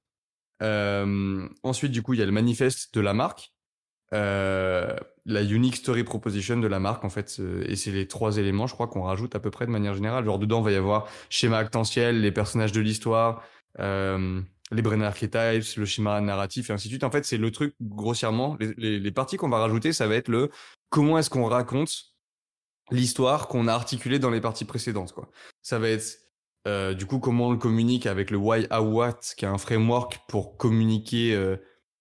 Euh, 0.62 1.48
ensuite, 1.64 1.92
du 1.92 2.02
coup, 2.02 2.14
il 2.14 2.20
y 2.20 2.24
a 2.24 2.26
le 2.26 2.32
manifeste 2.32 2.94
de 2.94 3.02
la 3.02 3.14
marque. 3.14 3.52
Euh, 4.14 4.96
la 5.26 5.42
unique 5.42 5.76
story 5.78 6.04
proposition 6.04 6.58
de 6.58 6.68
la 6.68 6.80
marque 6.80 7.04
en 7.04 7.10
fait 7.10 7.42
et 7.66 7.76
c'est 7.76 7.90
les 7.90 8.08
trois 8.08 8.38
éléments 8.38 8.68
je 8.68 8.76
crois 8.76 8.86
qu'on 8.88 9.02
rajoute 9.02 9.34
à 9.34 9.40
peu 9.40 9.50
près 9.50 9.66
de 9.66 9.72
manière 9.72 9.96
générale. 9.96 10.24
Genre 10.24 10.38
dedans 10.38 10.60
il 10.60 10.66
va 10.66 10.72
y 10.72 10.76
avoir 10.76 11.08
schéma 11.30 11.58
actentiel 11.58 12.22
les 12.22 12.32
personnages 12.32 12.72
de 12.72 12.82
l'histoire 12.82 13.44
euh, 13.80 14.40
les 14.72 14.82
brain 14.84 15.02
archetypes 15.02 15.76
le 15.76 15.86
schéma 15.86 16.22
narratif 16.22 16.70
et 16.70 16.74
ainsi 16.74 16.88
de 16.88 16.94
suite. 16.94 17.04
En 17.04 17.10
fait 17.10 17.26
c'est 17.26 17.40
le 17.40 17.50
truc 17.50 17.74
grossièrement 17.82 18.56
les, 18.60 18.76
les, 18.78 19.00
les 19.00 19.12
parties 19.12 19.38
qu'on 19.38 19.50
va 19.50 19.58
rajouter 19.58 19.92
ça 19.92 20.08
va 20.08 20.14
être 20.14 20.30
le 20.30 20.52
comment 20.92 21.18
est-ce 21.18 21.32
qu'on 21.32 21.46
raconte 21.46 22.14
l'histoire 22.92 23.48
qu'on 23.48 23.68
a 23.68 23.74
articulée 23.74 24.20
dans 24.20 24.30
les 24.30 24.40
parties 24.40 24.66
précédentes 24.66 25.14
quoi. 25.14 25.30
Ça 25.64 25.80
va 25.80 25.90
être 25.90 26.25
euh, 26.68 26.94
du 26.94 27.06
coup 27.06 27.20
comment 27.20 27.48
on 27.48 27.52
le 27.52 27.58
communique 27.58 28.08
avec 28.08 28.32
le 28.32 28.38
why 28.38 28.68
how 28.72 28.82
what 28.82 29.20
qui 29.38 29.46
est 29.46 29.48
un 29.48 29.60
framework 29.60 30.22
pour 30.28 30.58
communiquer 30.58 31.36
euh, 31.36 31.58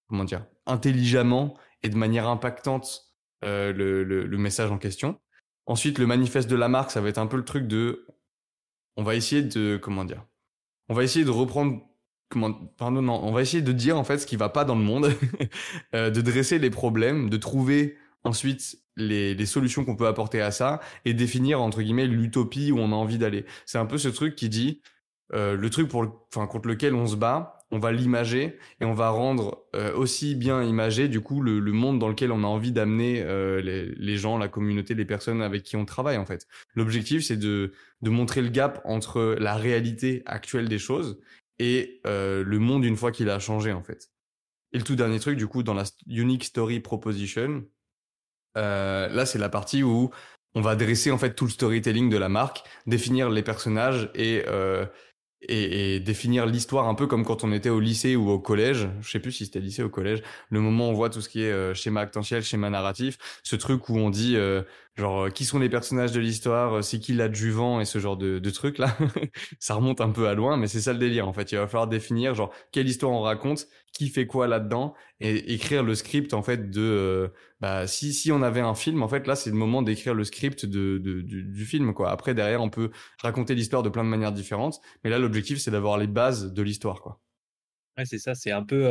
comment 0.08 0.24
dire 0.24 0.46
intelligemment 0.66 1.54
et 1.82 1.90
de 1.90 1.96
manière 1.96 2.28
impactante 2.28 3.14
euh, 3.44 3.74
le, 3.74 4.04
le, 4.04 4.38
message 4.38 4.70
en 4.70 4.78
question. 4.78 5.20
Ensuite, 5.66 5.98
le 5.98 6.06
manifeste 6.06 6.48
de 6.48 6.56
la 6.56 6.68
marque, 6.68 6.90
ça 6.90 7.02
va 7.02 7.10
être 7.10 7.18
un 7.18 7.26
peu 7.26 7.36
le 7.36 7.44
truc 7.44 7.66
de, 7.66 8.06
on 8.96 9.02
va 9.02 9.14
essayer 9.16 9.42
de, 9.42 9.76
comment 9.76 10.06
dire, 10.06 10.24
on 10.88 10.94
va 10.94 11.04
essayer 11.04 11.26
de 11.26 11.30
reprendre, 11.30 11.82
comment, 12.30 12.54
pardon, 12.78 13.02
non, 13.02 13.22
on 13.22 13.32
va 13.32 13.42
essayer 13.42 13.62
de 13.62 13.72
dire 13.72 13.98
en 13.98 14.04
fait 14.04 14.16
ce 14.16 14.26
qui 14.26 14.36
va 14.36 14.48
pas 14.48 14.64
dans 14.64 14.76
le 14.76 14.82
monde, 14.82 15.12
de 15.92 16.20
dresser 16.22 16.58
les 16.58 16.70
problèmes, 16.70 17.28
de 17.28 17.36
trouver 17.36 17.98
ensuite 18.24 18.78
les, 18.96 19.34
les 19.34 19.46
solutions 19.46 19.84
qu'on 19.84 19.96
peut 19.96 20.06
apporter 20.06 20.40
à 20.40 20.50
ça 20.50 20.80
et 21.04 21.14
définir 21.14 21.60
entre 21.60 21.82
guillemets 21.82 22.06
l'utopie 22.06 22.72
où 22.72 22.78
on 22.78 22.92
a 22.92 22.96
envie 22.96 23.18
d'aller. 23.18 23.44
C'est 23.66 23.78
un 23.78 23.86
peu 23.86 23.98
ce 23.98 24.08
truc 24.08 24.34
qui 24.36 24.48
dit 24.48 24.82
euh, 25.32 25.56
le 25.56 25.70
truc 25.70 25.88
pour 25.88 26.26
enfin 26.34 26.46
contre 26.46 26.68
lequel 26.68 26.94
on 26.94 27.06
se 27.06 27.16
bat, 27.16 27.64
on 27.70 27.78
va 27.78 27.92
l'imager 27.92 28.58
et 28.80 28.84
on 28.84 28.94
va 28.94 29.10
rendre 29.10 29.64
euh, 29.74 29.94
aussi 29.94 30.34
bien 30.34 30.62
imagé 30.62 31.08
du 31.08 31.20
coup 31.20 31.40
le, 31.40 31.58
le, 31.58 31.72
monde 31.72 31.98
dans 31.98 32.08
lequel 32.08 32.30
on 32.30 32.44
a 32.44 32.46
envie 32.46 32.72
d'amener 32.72 33.22
euh, 33.22 33.60
les, 33.60 33.86
les, 33.86 34.16
gens, 34.16 34.38
la 34.38 34.48
communauté, 34.48 34.94
les 34.94 35.04
personnes 35.04 35.42
avec 35.42 35.62
qui 35.62 35.76
on 35.76 35.84
travaille 35.84 36.18
en 36.18 36.26
fait. 36.26 36.46
L'objectif 36.74 37.24
c'est 37.24 37.36
de, 37.36 37.72
de 38.02 38.10
montrer 38.10 38.42
le 38.42 38.48
gap 38.48 38.80
entre 38.84 39.36
la 39.40 39.56
réalité 39.56 40.22
actuelle 40.26 40.68
des 40.68 40.78
choses 40.78 41.18
et 41.58 42.00
euh, 42.06 42.44
le 42.44 42.58
monde 42.58 42.84
une 42.84 42.96
fois 42.96 43.10
qu'il 43.10 43.30
a 43.30 43.38
changé 43.38 43.72
en 43.72 43.82
fait. 43.82 44.10
Et 44.72 44.78
le 44.78 44.84
tout 44.84 44.96
dernier 44.96 45.18
truc 45.18 45.36
du 45.36 45.46
coup 45.46 45.62
dans 45.62 45.74
la 45.74 45.84
Unique 46.06 46.44
Story 46.44 46.80
Proposition, 46.80 47.64
euh, 48.56 49.08
là 49.08 49.26
c'est 49.26 49.38
la 49.38 49.48
partie 49.48 49.82
où 49.82 50.10
on 50.54 50.60
va 50.60 50.76
dresser 50.76 51.10
en 51.10 51.18
fait 51.18 51.34
tout 51.34 51.44
le 51.44 51.50
storytelling 51.50 52.10
de 52.10 52.16
la 52.16 52.28
marque, 52.28 52.62
définir 52.86 53.30
les 53.30 53.42
personnages 53.42 54.10
et 54.14 54.44
euh, 54.46 54.86
et, 55.48 56.00
définir 56.00 56.46
l'histoire 56.46 56.88
un 56.88 56.94
peu 56.94 57.06
comme 57.06 57.24
quand 57.24 57.44
on 57.44 57.52
était 57.52 57.68
au 57.68 57.80
lycée 57.80 58.16
ou 58.16 58.30
au 58.30 58.38
collège. 58.38 58.88
Je 59.00 59.10
sais 59.10 59.20
plus 59.20 59.32
si 59.32 59.44
c'était 59.44 59.60
lycée 59.60 59.82
ou 59.82 59.88
collège. 59.88 60.22
Le 60.50 60.60
moment 60.60 60.88
où 60.88 60.90
on 60.90 60.94
voit 60.94 61.10
tout 61.10 61.20
ce 61.20 61.28
qui 61.28 61.42
est 61.42 61.52
euh, 61.52 61.74
schéma 61.74 62.00
actentiel, 62.00 62.42
schéma 62.42 62.70
narratif, 62.70 63.18
ce 63.42 63.56
truc 63.56 63.88
où 63.88 63.98
on 63.98 64.10
dit 64.10 64.36
euh, 64.36 64.62
genre 64.96 65.24
euh, 65.24 65.30
qui 65.30 65.44
sont 65.44 65.58
les 65.58 65.68
personnages 65.68 66.12
de 66.12 66.20
l'histoire, 66.20 66.74
euh, 66.74 66.82
c'est 66.82 66.98
qui 67.00 67.14
l'adjuvant 67.14 67.80
et 67.80 67.84
ce 67.84 67.98
genre 67.98 68.16
de, 68.16 68.38
de 68.38 68.50
trucs 68.50 68.78
là. 68.78 68.96
ça 69.58 69.74
remonte 69.74 70.00
un 70.00 70.10
peu 70.10 70.28
à 70.28 70.34
loin, 70.34 70.56
mais 70.56 70.68
c'est 70.68 70.80
ça 70.80 70.92
le 70.92 70.98
délire 70.98 71.28
en 71.28 71.32
fait. 71.32 71.50
Il 71.52 71.58
va 71.58 71.66
falloir 71.66 71.88
définir 71.88 72.34
genre 72.34 72.52
quelle 72.72 72.88
histoire 72.88 73.12
on 73.12 73.20
raconte, 73.20 73.66
qui 73.92 74.08
fait 74.08 74.26
quoi 74.26 74.46
là-dedans 74.46 74.94
et 75.20 75.52
écrire 75.52 75.82
le 75.82 75.94
script 75.94 76.32
en 76.34 76.42
fait 76.42 76.70
de 76.70 76.80
euh, 76.80 77.28
bah 77.60 77.86
si 77.86 78.12
si 78.12 78.30
on 78.32 78.42
avait 78.42 78.60
un 78.60 78.74
film 78.74 79.02
en 79.02 79.08
fait 79.08 79.26
là 79.26 79.36
c'est 79.36 79.50
le 79.50 79.56
moment 79.56 79.82
d'écrire 79.82 80.14
le 80.14 80.24
script 80.24 80.66
de, 80.66 80.98
du, 80.98 81.64
film 81.64 81.94
quoi. 81.94 82.10
Après 82.10 82.34
derrière 82.34 82.62
on 82.62 82.70
peut 82.70 82.90
raconter 83.20 83.54
l'histoire 83.54 83.82
de 83.82 83.88
plein 83.88 84.04
de 84.04 84.08
manières 84.08 84.32
différentes, 84.32 84.80
mais 85.02 85.10
là 85.10 85.18
l'objectif 85.18 85.58
c'est 85.58 85.70
d'avoir 85.70 85.98
les 85.98 86.06
bases 86.06 86.52
de 86.52 86.62
l'histoire 86.62 87.00
quoi. 87.00 87.20
Ouais 87.98 88.04
c'est 88.04 88.18
ça, 88.18 88.34
c'est 88.34 88.50
un 88.50 88.64
peu 88.64 88.90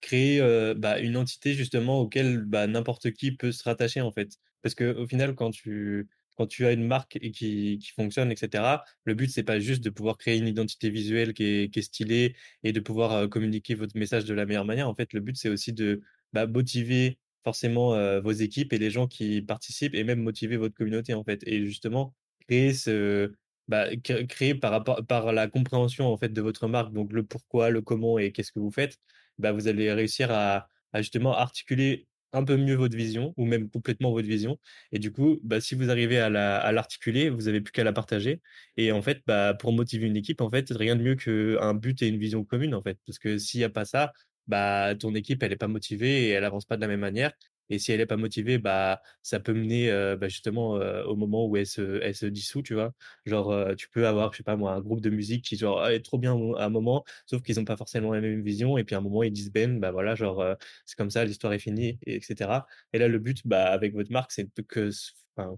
créer 0.00 0.40
bah, 0.76 0.98
une 0.98 1.16
entité 1.16 1.54
justement 1.54 2.00
auquel 2.00 2.42
bah, 2.44 2.66
n'importe 2.66 3.12
qui 3.12 3.32
peut 3.32 3.52
se 3.52 3.62
rattacher 3.64 4.00
en 4.00 4.12
fait. 4.12 4.38
Parce 4.64 4.74
que 4.74 4.94
au 4.96 5.06
final, 5.06 5.36
quand 5.36 5.52
tu, 5.52 6.08
quand 6.36 6.48
tu 6.48 6.66
as 6.66 6.72
une 6.72 6.86
marque 6.86 7.18
et 7.22 7.30
qui, 7.32 7.78
qui 7.78 7.92
fonctionne, 7.92 8.32
etc., 8.32 8.84
le 9.04 9.14
but, 9.14 9.30
c'est 9.30 9.44
pas 9.44 9.60
juste 9.60 9.84
de 9.84 9.90
pouvoir 9.90 10.18
créer 10.18 10.38
une 10.38 10.48
identité 10.48 10.90
visuelle 10.90 11.34
qui 11.34 11.44
est, 11.44 11.72
qui 11.72 11.78
est 11.80 11.82
stylée 11.82 12.34
et 12.64 12.72
de 12.72 12.80
pouvoir 12.80 13.28
communiquer 13.30 13.74
votre 13.76 13.96
message 13.96 14.24
de 14.24 14.34
la 14.34 14.46
meilleure 14.46 14.64
manière. 14.64 14.88
En 14.88 14.94
fait, 14.96 15.12
le 15.12 15.20
but, 15.20 15.36
c'est 15.36 15.50
aussi 15.50 15.72
de 15.72 16.02
bah, 16.32 16.46
motiver 16.48 17.18
forcément 17.44 17.90
vos 18.22 18.32
équipes 18.32 18.72
et 18.72 18.78
les 18.78 18.90
gens 18.90 19.06
qui 19.06 19.42
participent 19.42 19.94
et 19.94 20.02
même 20.04 20.20
motiver 20.22 20.56
votre 20.56 20.74
communauté, 20.74 21.14
en 21.14 21.24
fait. 21.24 21.42
Et 21.46 21.64
justement, 21.66 22.14
créer 22.48 22.72
ce, 22.72 23.32
bah, 23.68 23.88
créer 24.28 24.54
par 24.54 24.70
rapport, 24.72 25.04
par 25.06 25.32
la 25.32 25.48
compréhension, 25.48 26.06
en 26.12 26.16
fait, 26.16 26.32
de 26.32 26.40
votre 26.42 26.68
marque, 26.68 26.92
donc 26.92 27.12
le 27.12 27.24
pourquoi, 27.24 27.70
le 27.70 27.82
comment 27.82 28.18
et 28.18 28.32
qu'est-ce 28.32 28.52
que 28.52 28.60
vous 28.60 28.70
faites, 28.70 28.98
bah, 29.38 29.52
vous 29.52 29.68
allez 29.68 29.92
réussir 29.92 30.30
à, 30.30 30.68
à 30.92 31.02
justement 31.02 31.34
articuler 31.36 32.06
un 32.34 32.44
peu 32.44 32.56
mieux 32.56 32.74
votre 32.74 32.96
vision 32.96 33.32
ou 33.36 33.46
même 33.46 33.70
complètement 33.70 34.12
votre 34.12 34.28
vision. 34.28 34.58
Et 34.92 34.98
du 34.98 35.12
coup, 35.12 35.40
bah, 35.44 35.60
si 35.60 35.74
vous 35.74 35.90
arrivez 35.90 36.18
à 36.18 36.28
la, 36.30 36.70
l'articuler, 36.72 37.30
vous 37.30 37.48
avez 37.48 37.60
plus 37.60 37.72
qu'à 37.72 37.84
la 37.84 37.92
partager. 37.92 38.40
Et 38.76 38.92
en 38.92 39.02
fait, 39.02 39.22
bah, 39.26 39.54
pour 39.54 39.72
motiver 39.72 40.06
une 40.06 40.16
équipe, 40.16 40.40
en 40.40 40.50
fait, 40.50 40.70
rien 40.70 40.96
de 40.96 41.02
mieux 41.02 41.16
qu'un 41.16 41.74
but 41.74 42.02
et 42.02 42.08
une 42.08 42.18
vision 42.18 42.44
commune, 42.44 42.74
en 42.74 42.82
fait. 42.82 42.98
Parce 43.06 43.18
que 43.18 43.38
s'il 43.38 43.60
n'y 43.60 43.64
a 43.64 43.70
pas 43.70 43.84
ça, 43.84 44.12
bah, 44.46 44.94
ton 44.98 45.14
équipe, 45.14 45.42
elle 45.42 45.50
n'est 45.50 45.56
pas 45.56 45.68
motivée 45.68 46.24
et 46.26 46.30
elle 46.30 46.44
avance 46.44 46.64
pas 46.66 46.76
de 46.76 46.80
la 46.82 46.88
même 46.88 47.00
manière. 47.00 47.32
Et 47.70 47.78
si 47.78 47.92
elle 47.92 48.00
est 48.00 48.06
pas 48.06 48.16
motivée, 48.16 48.58
bah, 48.58 49.00
ça 49.22 49.40
peut 49.40 49.52
mener 49.54 49.90
bah, 50.18 50.28
justement 50.28 50.72
au 51.06 51.16
moment 51.16 51.46
où 51.46 51.56
elle 51.56 51.66
se, 51.66 52.00
elle 52.02 52.14
se 52.14 52.26
dissout, 52.26 52.62
tu 52.62 52.74
vois? 52.74 52.92
Genre, 53.26 53.74
tu 53.76 53.88
peux 53.88 54.06
avoir, 54.06 54.32
je 54.32 54.38
sais 54.38 54.42
pas 54.42 54.56
moi, 54.56 54.72
un 54.72 54.80
groupe 54.80 55.00
de 55.00 55.10
musique 55.10 55.44
qui 55.44 55.56
genre 55.56 55.86
est 55.88 56.00
trop 56.02 56.18
bien 56.18 56.34
à 56.56 56.66
un 56.66 56.68
moment, 56.70 57.04
sauf 57.26 57.42
qu'ils 57.42 57.56
n'ont 57.56 57.64
pas 57.64 57.76
forcément 57.76 58.12
la 58.12 58.20
même 58.20 58.42
vision. 58.42 58.76
Et 58.78 58.84
puis 58.84 58.94
à 58.94 58.98
un 58.98 59.00
moment, 59.02 59.22
ils 59.22 59.32
disent 59.32 59.50
ben, 59.52 59.78
bah 59.80 59.90
voilà, 59.92 60.14
genre 60.14 60.44
c'est 60.84 60.96
comme 60.96 61.10
ça, 61.10 61.24
l'histoire 61.24 61.52
est 61.52 61.58
finie, 61.58 61.98
et 62.06 62.16
etc. 62.16 62.66
Et 62.92 62.98
là, 62.98 63.08
le 63.08 63.18
but, 63.18 63.46
bah, 63.46 63.66
avec 63.66 63.94
votre 63.94 64.10
marque, 64.12 64.32
c'est 64.32 64.48
que, 64.66 64.90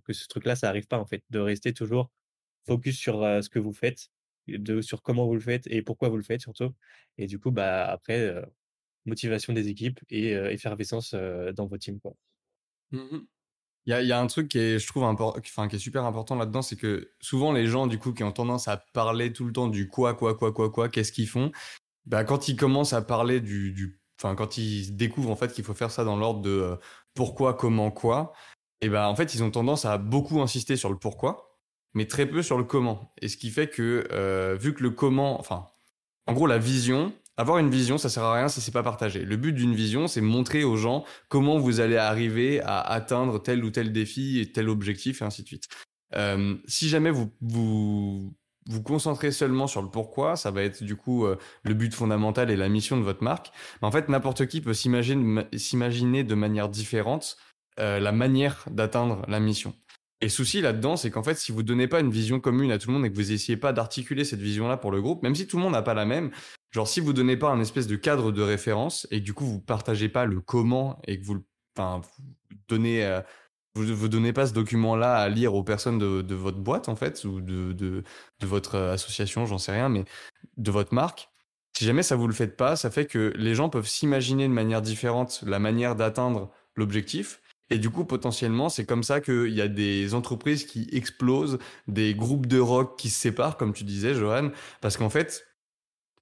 que 0.04 0.12
ce 0.12 0.28
truc-là, 0.28 0.56
ça 0.56 0.68
arrive 0.68 0.86
pas 0.86 0.98
en 0.98 1.06
fait, 1.06 1.22
de 1.30 1.38
rester 1.38 1.72
toujours 1.72 2.10
focus 2.66 2.98
sur 2.98 3.22
ce 3.42 3.48
que 3.48 3.58
vous 3.58 3.72
faites, 3.72 4.08
de, 4.48 4.80
sur 4.80 5.02
comment 5.02 5.26
vous 5.26 5.34
le 5.34 5.40
faites 5.40 5.66
et 5.68 5.82
pourquoi 5.82 6.08
vous 6.10 6.16
le 6.16 6.22
faites 6.24 6.40
surtout. 6.42 6.74
Et 7.18 7.26
du 7.26 7.38
coup, 7.38 7.50
bah 7.52 7.86
après 7.86 8.34
motivation 9.06 9.52
des 9.52 9.68
équipes 9.68 10.00
et 10.10 10.32
effervescence 10.32 11.14
dans 11.54 11.66
vos 11.66 11.78
teams. 11.78 12.00
Quoi. 12.00 12.14
Mmh 12.92 13.18
il 13.86 14.06
y, 14.06 14.12
a, 14.12 14.20
un 14.20 14.26
truc 14.26 14.48
qui 14.48 14.58
est, 14.58 14.78
je 14.80 14.86
trouve, 14.88 15.04
enfin, 15.04 15.68
qui 15.68 15.76
est 15.76 15.78
super 15.78 16.04
important 16.04 16.34
là-dedans, 16.34 16.60
c'est 16.60 16.74
que 16.74 17.12
souvent 17.20 17.52
les 17.52 17.68
gens, 17.68 17.86
du 17.86 17.98
coup, 18.00 18.12
qui 18.12 18.24
ont 18.24 18.32
tendance 18.32 18.66
à 18.66 18.78
parler 18.78 19.32
tout 19.32 19.44
le 19.44 19.52
temps 19.52 19.68
du 19.68 19.88
quoi, 19.88 20.14
quoi, 20.14 20.34
quoi, 20.34 20.52
quoi, 20.52 20.70
quoi, 20.70 20.88
qu'est-ce 20.88 21.12
qu'ils 21.12 21.28
font, 21.28 21.52
bah, 22.04 22.24
quand 22.24 22.48
ils 22.48 22.56
commencent 22.56 22.94
à 22.94 23.02
parler 23.02 23.40
du, 23.40 23.72
du 23.72 24.00
enfin, 24.18 24.34
quand 24.34 24.58
ils 24.58 24.96
découvrent 24.96 25.30
en 25.30 25.36
fait 25.36 25.52
qu'il 25.52 25.62
faut 25.62 25.74
faire 25.74 25.92
ça 25.92 26.02
dans 26.02 26.16
l'ordre 26.16 26.40
de 26.40 26.76
pourquoi, 27.14 27.54
comment, 27.54 27.92
quoi, 27.92 28.32
et 28.80 28.88
ben 28.88 29.06
en 29.06 29.14
fait, 29.14 29.34
ils 29.34 29.44
ont 29.44 29.52
tendance 29.52 29.84
à 29.84 29.98
beaucoup 29.98 30.40
insister 30.42 30.76
sur 30.76 30.90
le 30.90 30.98
pourquoi, 30.98 31.56
mais 31.94 32.06
très 32.06 32.26
peu 32.26 32.42
sur 32.42 32.58
le 32.58 32.64
comment. 32.64 33.14
Et 33.22 33.28
ce 33.28 33.36
qui 33.36 33.50
fait 33.50 33.68
que, 33.68 34.56
vu 34.60 34.74
que 34.74 34.82
le 34.82 34.90
comment, 34.90 35.38
enfin, 35.38 35.66
en 36.26 36.32
gros, 36.32 36.48
la 36.48 36.58
vision, 36.58 37.12
avoir 37.36 37.58
une 37.58 37.70
vision, 37.70 37.98
ça 37.98 38.08
sert 38.08 38.22
à 38.22 38.34
rien 38.34 38.48
si 38.48 38.60
c'est 38.60 38.72
pas 38.72 38.82
partagé. 38.82 39.24
Le 39.24 39.36
but 39.36 39.52
d'une 39.52 39.74
vision, 39.74 40.08
c'est 40.08 40.20
montrer 40.20 40.64
aux 40.64 40.76
gens 40.76 41.04
comment 41.28 41.58
vous 41.58 41.80
allez 41.80 41.96
arriver 41.96 42.60
à 42.62 42.80
atteindre 42.80 43.42
tel 43.42 43.64
ou 43.64 43.70
tel 43.70 43.92
défi 43.92 44.40
et 44.40 44.52
tel 44.52 44.68
objectif 44.68 45.22
et 45.22 45.24
ainsi 45.24 45.42
de 45.42 45.48
suite. 45.48 45.68
Euh, 46.14 46.56
si 46.66 46.88
jamais 46.88 47.10
vous 47.10 47.32
vous 47.40 48.32
vous 48.68 48.82
concentrez 48.82 49.30
seulement 49.30 49.66
sur 49.66 49.80
le 49.82 49.88
pourquoi, 49.88 50.36
ça 50.36 50.50
va 50.50 50.62
être 50.62 50.82
du 50.82 50.96
coup 50.96 51.24
euh, 51.24 51.36
le 51.62 51.74
but 51.74 51.94
fondamental 51.94 52.50
et 52.50 52.56
la 52.56 52.68
mission 52.68 52.96
de 52.96 53.02
votre 53.02 53.22
marque. 53.22 53.52
en 53.80 53.90
fait, 53.90 54.08
n'importe 54.08 54.46
qui 54.46 54.60
peut 54.60 54.74
s'imaginer 54.74 56.24
de 56.24 56.34
manière 56.34 56.68
différente 56.68 57.36
euh, 57.78 58.00
la 58.00 58.12
manière 58.12 58.64
d'atteindre 58.70 59.22
la 59.28 59.38
mission. 59.38 59.74
Et 60.22 60.30
souci 60.30 60.62
là-dedans, 60.62 60.96
c'est 60.96 61.10
qu'en 61.10 61.22
fait, 61.22 61.34
si 61.34 61.52
vous 61.52 61.62
donnez 61.62 61.88
pas 61.88 62.00
une 62.00 62.10
vision 62.10 62.40
commune 62.40 62.72
à 62.72 62.78
tout 62.78 62.88
le 62.88 62.94
monde 62.94 63.04
et 63.04 63.10
que 63.10 63.14
vous 63.14 63.32
essayez 63.32 63.58
pas 63.58 63.74
d'articuler 63.74 64.24
cette 64.24 64.40
vision-là 64.40 64.78
pour 64.78 64.90
le 64.90 65.02
groupe, 65.02 65.22
même 65.22 65.34
si 65.34 65.46
tout 65.46 65.58
le 65.58 65.62
monde 65.62 65.74
n'a 65.74 65.82
pas 65.82 65.92
la 65.92 66.06
même, 66.06 66.30
genre 66.76 66.86
si 66.86 67.00
vous 67.00 67.14
donnez 67.14 67.38
pas 67.38 67.48
un 67.48 67.58
espèce 67.60 67.86
de 67.86 67.96
cadre 67.96 68.32
de 68.32 68.42
référence 68.42 69.08
et 69.10 69.20
que 69.20 69.24
du 69.24 69.32
coup 69.32 69.46
vous 69.46 69.60
partagez 69.60 70.10
pas 70.10 70.26
le 70.26 70.42
comment 70.42 71.00
et 71.06 71.18
que 71.18 71.24
vous, 71.24 71.42
enfin, 71.74 72.02
vous 72.02 72.24
donnez, 72.68 73.02
euh, 73.02 73.22
vous, 73.74 74.08
donnez 74.08 74.34
pas 74.34 74.46
ce 74.46 74.52
document-là 74.52 75.16
à 75.16 75.28
lire 75.30 75.54
aux 75.54 75.62
personnes 75.62 75.98
de, 75.98 76.34
votre 76.34 76.58
boîte 76.58 76.90
en 76.90 76.94
fait 76.94 77.24
ou 77.24 77.40
de, 77.40 77.72
de, 77.72 78.02
votre 78.42 78.76
association, 78.76 79.46
j'en 79.46 79.56
sais 79.56 79.72
rien, 79.72 79.88
mais 79.88 80.04
de 80.58 80.70
votre 80.70 80.92
marque. 80.92 81.30
Si 81.78 81.86
jamais 81.86 82.02
ça 82.02 82.14
vous 82.14 82.26
le 82.26 82.34
faites 82.34 82.58
pas, 82.58 82.76
ça 82.76 82.90
fait 82.90 83.06
que 83.06 83.32
les 83.36 83.54
gens 83.54 83.70
peuvent 83.70 83.88
s'imaginer 83.88 84.46
de 84.46 84.52
manière 84.52 84.82
différente 84.82 85.42
la 85.46 85.58
manière 85.58 85.96
d'atteindre 85.96 86.50
l'objectif 86.74 87.40
et 87.70 87.78
du 87.78 87.90
coup, 87.90 88.04
potentiellement, 88.04 88.68
c'est 88.68 88.84
comme 88.84 89.02
ça 89.02 89.20
qu'il 89.20 89.52
y 89.52 89.60
a 89.60 89.68
des 89.68 90.14
entreprises 90.14 90.64
qui 90.66 90.88
explosent, 90.92 91.58
des 91.88 92.14
groupes 92.14 92.46
de 92.46 92.60
rock 92.60 92.96
qui 92.96 93.10
se 93.10 93.18
séparent, 93.20 93.56
comme 93.56 93.72
tu 93.72 93.84
disais, 93.84 94.14
Johan. 94.14 94.50
Parce 94.80 94.96
qu'en 94.96 95.10
fait, 95.10 95.45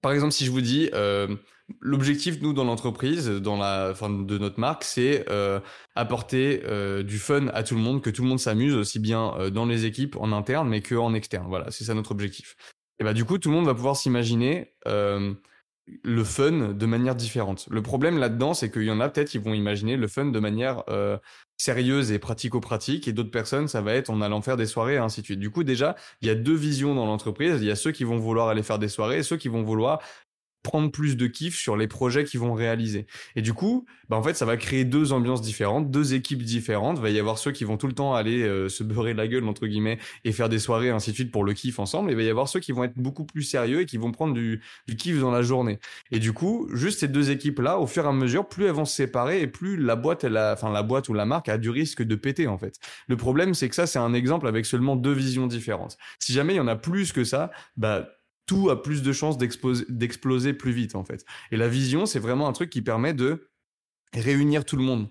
par 0.05 0.13
exemple, 0.13 0.33
si 0.33 0.45
je 0.45 0.51
vous 0.51 0.61
dis, 0.61 0.91
euh, 0.93 1.35
l'objectif, 1.81 2.43
nous, 2.43 2.53
dans 2.53 2.65
l'entreprise, 2.65 3.27
dans 3.27 3.57
la, 3.57 3.95
fin, 3.95 4.11
de 4.11 4.37
notre 4.37 4.61
marque, 4.61 4.85
c'est 4.85 5.25
euh, 5.31 5.61
apporter 5.95 6.61
euh, 6.67 7.03
du 7.03 7.19
fun 7.19 7.47
à 7.55 7.63
tout 7.63 7.75
le 7.75 7.81
monde, 7.81 8.03
que 8.03 8.11
tout 8.11 8.21
le 8.21 8.29
monde 8.29 8.39
s'amuse, 8.39 8.75
aussi 8.75 8.99
bien 8.99 9.49
dans 9.51 9.65
les 9.65 9.87
équipes, 9.87 10.17
en 10.21 10.31
interne, 10.33 10.69
mais 10.69 10.83
qu'en 10.83 11.15
externe. 11.15 11.47
Voilà, 11.49 11.71
c'est 11.71 11.85
ça 11.85 11.95
notre 11.95 12.11
objectif. 12.11 12.55
Et 12.99 13.05
bah, 13.05 13.15
du 13.15 13.25
coup, 13.25 13.39
tout 13.39 13.49
le 13.49 13.55
monde 13.55 13.65
va 13.65 13.75
pouvoir 13.75 13.97
s'imaginer 13.97 14.75
le 16.03 16.25
fun 16.25 16.73
de 16.73 16.87
manière 16.87 17.15
différente. 17.15 17.67
Le 17.71 17.83
problème 17.83 18.19
là-dedans, 18.19 18.55
c'est 18.55 18.71
qu'il 18.71 18.85
y 18.85 18.91
en 18.91 19.01
a 19.01 19.09
peut-être 19.09 19.29
qui 19.29 19.39
vont 19.39 19.55
imaginer 19.55 19.97
le 19.97 20.09
fun 20.09 20.27
de 20.27 20.39
manière 20.39 20.83
euh, 20.89 21.19
sérieuse 21.57 22.11
et 22.11 22.19
pratico-pratique, 22.19 23.07
et 23.07 23.13
d'autres 23.13 23.31
personnes, 23.31 23.69
ça 23.69 23.83
va 23.83 23.95
être 23.95 24.11
en 24.11 24.21
allant 24.23 24.41
faire 24.41 24.57
des 24.57 24.67
soirées, 24.67 24.95
et 24.95 24.99
ainsi 24.99 25.21
de 25.21 25.27
suite. 25.27 25.41
Du 25.41 25.51
coup, 25.51 25.63
déjà, 25.63 25.95
il 26.23 26.29
y 26.29 26.31
a 26.31 26.35
deux 26.35 26.55
visions 26.55 26.95
dans 26.95 27.07
l'entreprise. 27.07 27.59
Il 27.61 27.67
y 27.67 27.71
a 27.71 27.77
ceux 27.77 27.93
qui 27.93 28.05
vont 28.05 28.17
vouloir 28.17 28.49
aller 28.49 28.63
faire 28.63 28.79
des 28.79 28.89
soirées, 28.89 29.19
et 29.19 29.23
ceux 29.23 29.37
qui 29.37 29.49
vont 29.49 29.63
vouloir 29.63 30.01
prendre 30.65 30.91
plus 30.91 31.17
de 31.17 31.27
kiff 31.29 31.57
sur 31.57 31.77
les 31.77 31.87
projets 31.87 32.25
qu'ils 32.25 32.41
vont 32.41 32.55
réaliser. 32.55 33.07
Et 33.37 33.43
du 33.43 33.53
coup, 33.53 33.85
bah 34.09 34.17
en 34.17 34.23
fait, 34.23 34.35
ça 34.35 34.47
va 34.47 34.57
créer 34.57 34.85
deux 34.85 35.13
ambiances 35.13 35.43
différentes, 35.43 35.91
deux 35.91 36.15
équipes 36.15 36.43
différentes. 36.43 36.97
Il 36.99 37.03
va 37.03 37.11
y 37.11 37.19
avoir 37.21 37.39
ceux 37.39 37.53
qui 37.53 37.65
vont 37.65 37.77
tout 37.77 37.87
le 37.87 37.93
temps 37.93 38.15
aller 38.15 38.43
euh, 38.43 38.69
se 38.69 38.83
beurrer 38.83 39.15
la 39.15 39.29
gueule, 39.29 39.47
entre 39.47 39.67
guillemets, 39.67 39.99
et 40.25 40.33
faire 40.33 40.49
des 40.49 40.59
soirées, 40.59 40.91
ainsi 40.91 41.11
de 41.11 41.15
suite, 41.15 41.31
pour 41.31 41.45
le 41.45 41.53
kiff 41.53 41.79
ensemble. 41.79 42.11
Et 42.11 42.15
il 42.15 42.17
va 42.17 42.23
y 42.23 42.31
avoir 42.31 42.49
ceux 42.49 42.61
qui 42.61 42.73
vont 42.73 42.83
être 42.83 42.97
beaucoup 42.97 43.25
plus 43.25 43.43
sérieux 43.43 43.83
et 43.83 43.87
qui 43.87 43.99
vont 43.99 44.11
prendre 44.11 44.33
du, 44.33 44.63
du 44.89 44.97
kiff 44.97 45.21
dans 45.21 45.31
la 45.31 45.43
journée. 45.43 45.79
Et 46.11 46.19
du 46.19 46.33
coup, 46.33 46.69
juste 46.73 47.01
ces 47.01 47.09
deux 47.09 47.31
équipes-là, 47.31 47.79
au 47.79 47.87
fur 47.87 48.07
et 48.07 48.09
à 48.09 48.13
mesure, 48.13 48.49
plus 48.49 48.65
elles 48.65 48.73
vont 48.73 48.87
se 48.87 48.97
séparer 48.97 49.43
et 49.43 49.47
plus 49.47 49.77
la 49.77 49.97
boîte, 49.97 50.25
elle 50.25 50.39
a, 50.39 50.55
enfin, 50.55 50.73
la 50.73 50.83
boîte 50.83 51.11
ou 51.11 51.15
la 51.15 51.27
marque 51.27 51.51
a 51.51 51.59
du 51.59 51.69
risque 51.69 52.03
de 52.03 52.15
péter, 52.15 52.47
en 52.47 52.57
fait. 52.57 52.79
Le 53.07 53.17
problème, 53.19 53.53
c'est 53.53 53.69
que 53.69 53.75
ça, 53.75 53.87
c'est 53.87 53.99
un 53.99 54.15
exemple 54.15 54.49
avec 54.49 54.65
seulement 54.65 54.97
deux 54.97 55.13
visions 55.13 55.47
différentes. 55.47 55.99
Si 56.19 56.33
jamais 56.33 56.55
il 56.55 56.57
y 56.57 56.61
en 56.61 56.69
a 56.69 56.77
plus 56.77 57.13
que 57.13 57.25
ça, 57.25 57.51
bah, 57.77 58.09
tout 58.47 58.71
a 58.71 58.83
plus 58.83 59.03
de 59.03 59.13
chances 59.13 59.39
d'exploser 59.39 60.53
plus 60.53 60.73
vite 60.73 60.95
en 60.95 61.05
fait. 61.05 61.25
Et 61.51 61.57
la 61.57 61.69
vision, 61.69 62.07
c'est 62.07 62.19
vraiment 62.19 62.49
un 62.49 62.53
truc 62.53 62.71
qui 62.71 62.83
permet 62.83 63.15
de 63.15 63.51
réunir 64.15 64.65
tout 64.65 64.77
le 64.77 64.83
monde 64.83 65.11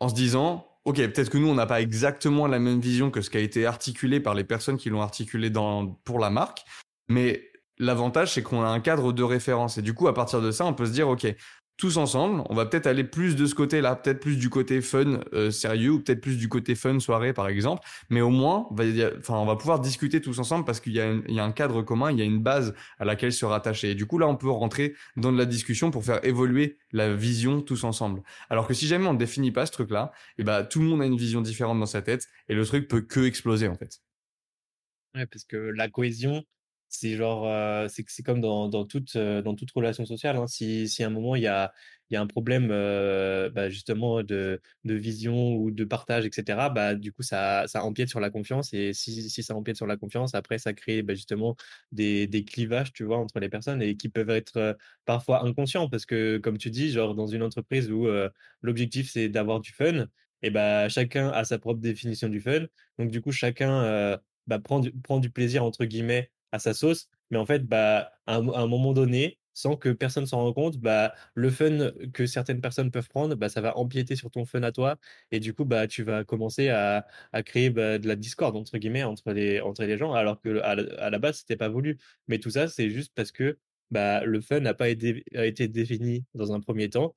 en 0.00 0.08
se 0.08 0.14
disant, 0.14 0.68
ok, 0.84 0.96
peut-être 0.96 1.30
que 1.30 1.38
nous, 1.38 1.48
on 1.48 1.54
n'a 1.54 1.66
pas 1.66 1.80
exactement 1.80 2.46
la 2.46 2.58
même 2.58 2.80
vision 2.80 3.10
que 3.10 3.20
ce 3.20 3.30
qui 3.30 3.36
a 3.36 3.40
été 3.40 3.66
articulé 3.66 4.20
par 4.20 4.34
les 4.34 4.44
personnes 4.44 4.76
qui 4.76 4.90
l'ont 4.90 5.02
articulé 5.02 5.50
pour 6.04 6.18
la 6.18 6.30
marque, 6.30 6.62
mais 7.08 7.50
l'avantage, 7.78 8.34
c'est 8.34 8.42
qu'on 8.42 8.62
a 8.62 8.68
un 8.68 8.80
cadre 8.80 9.12
de 9.12 9.22
référence. 9.22 9.78
Et 9.78 9.82
du 9.82 9.94
coup, 9.94 10.08
à 10.08 10.14
partir 10.14 10.40
de 10.40 10.50
ça, 10.50 10.64
on 10.64 10.74
peut 10.74 10.86
se 10.86 10.92
dire, 10.92 11.08
ok, 11.08 11.26
tous 11.78 11.96
ensemble. 11.96 12.42
On 12.50 12.54
va 12.54 12.66
peut-être 12.66 12.86
aller 12.86 13.04
plus 13.04 13.36
de 13.36 13.46
ce 13.46 13.54
côté-là, 13.54 13.96
peut-être 13.96 14.20
plus 14.20 14.36
du 14.36 14.50
côté 14.50 14.82
fun 14.82 15.20
euh, 15.32 15.50
sérieux 15.50 15.92
ou 15.92 16.00
peut-être 16.00 16.20
plus 16.20 16.36
du 16.36 16.48
côté 16.48 16.74
fun 16.74 16.98
soirée 17.00 17.32
par 17.32 17.48
exemple. 17.48 17.86
Mais 18.10 18.20
au 18.20 18.30
moins, 18.30 18.66
on 18.70 18.74
va, 18.74 18.84
enfin, 19.18 19.34
on 19.34 19.46
va 19.46 19.56
pouvoir 19.56 19.80
discuter 19.80 20.20
tous 20.20 20.38
ensemble 20.40 20.64
parce 20.64 20.80
qu'il 20.80 20.92
y, 20.92 20.96
y, 20.96 21.40
a 21.40 21.44
un 21.44 21.52
cadre 21.52 21.82
commun, 21.82 22.10
il 22.10 22.18
y 22.18 22.22
a 22.22 22.24
une 22.24 22.40
base 22.40 22.74
à 22.98 23.04
laquelle 23.04 23.32
se 23.32 23.46
rattacher. 23.46 23.92
Et 23.92 23.94
du 23.94 24.06
coup, 24.06 24.18
là, 24.18 24.26
on 24.26 24.36
peut 24.36 24.50
rentrer 24.50 24.94
dans 25.16 25.32
de 25.32 25.38
la 25.38 25.46
discussion 25.46 25.90
pour 25.90 26.04
faire 26.04 26.22
évoluer 26.24 26.78
la 26.92 27.14
vision 27.14 27.62
tous 27.62 27.84
ensemble. 27.84 28.22
Alors 28.50 28.66
que 28.66 28.74
si 28.74 28.86
jamais 28.86 29.06
on 29.06 29.14
ne 29.14 29.18
définit 29.18 29.52
pas 29.52 29.64
ce 29.64 29.72
truc-là, 29.72 30.12
et 30.36 30.42
eh 30.42 30.44
ben, 30.44 30.64
tout 30.64 30.80
le 30.80 30.86
monde 30.86 31.00
a 31.00 31.06
une 31.06 31.16
vision 31.16 31.40
différente 31.40 31.78
dans 31.78 31.86
sa 31.86 32.02
tête 32.02 32.26
et 32.48 32.54
le 32.54 32.66
truc 32.66 32.88
peut 32.88 33.02
que 33.02 33.20
exploser 33.20 33.68
en 33.68 33.76
fait. 33.76 34.00
Ouais, 35.14 35.26
parce 35.26 35.44
que 35.44 35.56
la 35.56 35.88
cohésion, 35.88 36.44
c'est 36.88 37.16
genre, 37.16 37.46
c'est 37.90 38.04
c'est 38.08 38.22
comme 38.22 38.40
dans 38.40 38.68
dans 38.68 38.84
toute, 38.86 39.16
dans 39.16 39.54
toute 39.54 39.70
relation 39.72 40.04
sociale, 40.06 40.36
hein. 40.36 40.46
Si 40.46 40.88
si 40.88 41.02
à 41.04 41.06
un 41.08 41.10
moment 41.10 41.36
il 41.36 41.42
y 41.42 41.46
a 41.46 41.72
il 42.10 42.14
y 42.14 42.16
a 42.16 42.22
un 42.22 42.26
problème, 42.26 42.68
bah, 42.68 43.68
justement 43.70 44.22
de 44.22 44.60
de 44.84 44.94
vision 44.94 45.54
ou 45.56 45.70
de 45.70 45.84
partage 45.84 46.24
et 46.26 46.30
cetera, 46.32 46.70
bah, 46.70 46.94
du 46.94 47.12
coup 47.12 47.22
ça 47.22 47.64
ça 47.66 47.84
empiète 47.84 48.08
sur 48.08 48.20
la 48.20 48.30
confiance 48.30 48.72
et 48.74 48.92
si 48.94 49.28
si 49.30 49.42
ça 49.42 49.54
empiète 49.54 49.76
sur 49.76 49.86
la 49.86 49.96
confiance, 49.96 50.34
après 50.34 50.58
ça 50.58 50.72
crée, 50.72 51.02
bah, 51.02 51.14
justement 51.14 51.56
des 51.92 52.26
des 52.26 52.44
clivages, 52.44 52.92
tu 52.92 53.04
vois, 53.04 53.18
entre 53.18 53.40
les 53.40 53.48
personnes 53.48 53.82
et 53.82 53.96
qui 53.96 54.08
peuvent 54.08 54.30
être, 54.30 54.76
parfois 55.04 55.44
inconscients 55.44 55.88
parce 55.88 56.06
que 56.06 56.38
comme 56.38 56.58
tu 56.58 56.70
dis, 56.70 56.90
genre 56.92 57.14
dans 57.14 57.26
une 57.26 57.42
entreprise 57.42 57.90
où, 57.90 58.06
l'objectif 58.62 59.10
c'est 59.10 59.28
d'avoir 59.28 59.60
du 59.60 59.72
fun 59.72 60.06
et 60.42 60.50
bah, 60.50 60.88
chacun 60.88 61.28
a 61.30 61.44
sa 61.44 61.58
propre 61.58 61.80
définition 61.80 62.28
du 62.28 62.40
fun. 62.40 62.66
Donc 62.98 63.10
du 63.10 63.20
coup 63.20 63.32
chacun, 63.32 64.18
bah, 64.46 64.58
prend 64.58 64.82
prend 65.02 65.18
du 65.20 65.30
«plaisir» 65.30 65.64
entre 65.64 65.84
guillemets 65.84 66.30
à 66.52 66.58
sa 66.58 66.74
sauce. 66.74 67.08
Mais 67.30 67.38
en 67.38 67.46
fait, 67.46 67.66
bah, 67.66 68.12
à 68.26 68.36
un, 68.36 68.66
moment 68.66 68.92
donné, 68.92 69.38
sans 69.54 69.76
que 69.76 69.90
personne 69.90 70.26
s'en 70.26 70.38
rende 70.38 70.54
compte, 70.54 70.78
bah, 70.78 71.14
le 71.34 71.50
fun 71.50 71.90
que 72.12 72.26
certaines 72.26 72.60
personnes 72.60 72.90
peuvent 72.90 73.08
prendre, 73.08 73.34
bah, 73.34 73.48
ça 73.48 73.60
va 73.60 73.76
empiéter 73.76 74.16
sur 74.16 74.30
ton 74.30 74.44
fun 74.44 74.62
à 74.62 74.72
toi. 74.72 74.96
Et 75.30 75.40
du 75.40 75.54
coup, 75.54 75.64
bah, 75.64 75.86
tu 75.86 76.02
vas 76.04 76.24
commencer 76.24 76.68
à, 76.70 77.06
à 77.32 77.42
créer 77.42 77.70
bah, 77.70 77.98
de 77.98 78.08
la 78.08 78.16
discorde, 78.16 78.56
entre 78.56 78.78
guillemets, 78.78 79.02
entre 79.04 79.32
les, 79.32 79.60
entre 79.60 79.84
les 79.84 79.98
gens, 79.98 80.12
alors 80.14 80.40
que 80.40 80.60
à, 80.60 80.70
à 80.72 81.10
la 81.10 81.18
base, 81.18 81.38
c'était 81.38 81.56
pas 81.56 81.68
voulu. 81.68 81.98
Mais 82.28 82.38
tout 82.38 82.50
ça, 82.50 82.68
c'est 82.68 82.90
juste 82.90 83.12
parce 83.14 83.32
que 83.32 83.58
bah, 83.90 84.24
le 84.24 84.40
fun 84.40 84.60
n'a 84.60 84.74
pas 84.74 84.88
été, 84.88 85.24
a 85.34 85.46
été 85.46 85.68
défini 85.68 86.24
dans 86.34 86.52
un 86.52 86.60
premier 86.60 86.90
temps. 86.90 87.14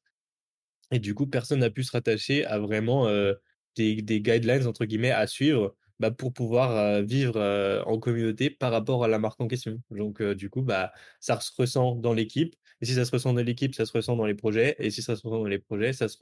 Et 0.92 1.00
du 1.00 1.16
coup, 1.16 1.28
personne 1.28 1.60
n'a 1.60 1.70
pu 1.70 1.84
se 1.84 1.92
rattacher 1.92 2.46
à 2.46 2.60
vraiment 2.60 3.08
euh, 3.08 3.34
des, 3.76 4.02
des 4.02 4.22
guidelines, 4.22 4.68
entre 4.68 4.86
guillemets, 4.86 5.12
à 5.12 5.28
suivre 5.28 5.76
bah, 6.02 6.12
pour 6.12 6.34
pouvoir 6.34 7.02
vivre 7.04 7.40
en 7.86 8.00
communauté 8.00 8.50
par 8.50 8.72
rapport 8.72 9.04
à 9.04 9.08
la 9.08 9.20
marque 9.20 9.40
en 9.40 9.48
question. 9.48 9.80
Donc, 9.92 10.22
du 10.22 10.50
coup, 10.50 10.62
bah, 10.62 10.92
ça 11.20 11.40
se 11.40 11.52
ressent 11.58 11.96
dans 11.96 12.14
l'équipe. 12.14 12.56
Et 12.82 12.86
si 12.86 12.96
ça 12.96 13.06
se 13.06 13.12
ressent 13.12 13.34
dans 13.34 13.44
l'équipe, 13.44 13.76
ça 13.76 13.86
se 13.86 13.94
ressent 13.94 14.16
dans 14.16 14.26
les 14.26 14.34
projets. 14.34 14.76
Et 14.80 14.90
si 14.90 15.02
ça 15.02 15.16
se 15.16 15.22
ressent 15.22 15.40
dans 15.40 15.46
les 15.46 15.60
projets, 15.60 15.94
ça 15.94 16.08
se, 16.08 16.18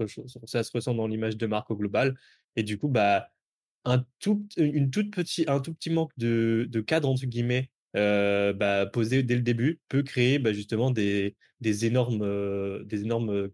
ressent 0.73 0.93
dans 0.93 1.07
l'image 1.07 1.37
de 1.37 1.47
marque 1.47 1.71
au 1.71 1.75
global. 1.75 2.17
Et 2.55 2.63
du 2.63 2.77
coup, 2.77 2.89
bah, 2.89 3.31
un 3.85 4.05
tout, 4.19 4.45
une 4.57 4.91
toute 4.91 5.11
petit, 5.11 5.45
un 5.47 5.59
tout 5.61 5.73
petit 5.73 5.89
manque 5.89 6.11
de, 6.17 6.67
de 6.69 6.81
cadre, 6.81 7.09
entre 7.09 7.25
guillemets, 7.25 7.69
euh, 7.95 8.53
bah, 8.53 8.85
posé 8.85 9.23
dès 9.23 9.35
le 9.35 9.41
début, 9.41 9.79
peut 9.89 10.03
créer 10.03 10.39
bah, 10.39 10.53
justement 10.53 10.91
des, 10.91 11.35
énormes, 11.85 12.21
euh, 12.23 12.83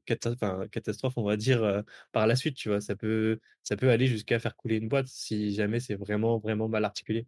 catastrophes, 0.06 1.18
on 1.18 1.24
va 1.24 1.38
dire, 1.38 1.64
euh, 1.64 1.82
par 2.12 2.28
la 2.28 2.36
suite. 2.36 2.56
Tu 2.56 2.70
vois? 2.70 2.82
Ça, 2.82 2.96
peut, 2.96 3.40
ça 3.64 3.78
peut 3.78 3.90
aller 3.90 4.08
jusqu'à 4.08 4.40
faire 4.40 4.56
couler 4.56 4.78
une 4.78 4.90
boîte 4.90 5.08
si 5.08 5.54
jamais 5.54 5.80
c'est 5.80 5.96
vraiment, 5.96 6.40
vraiment 6.40 6.68
mal 6.68 6.86
articulé. 6.86 7.28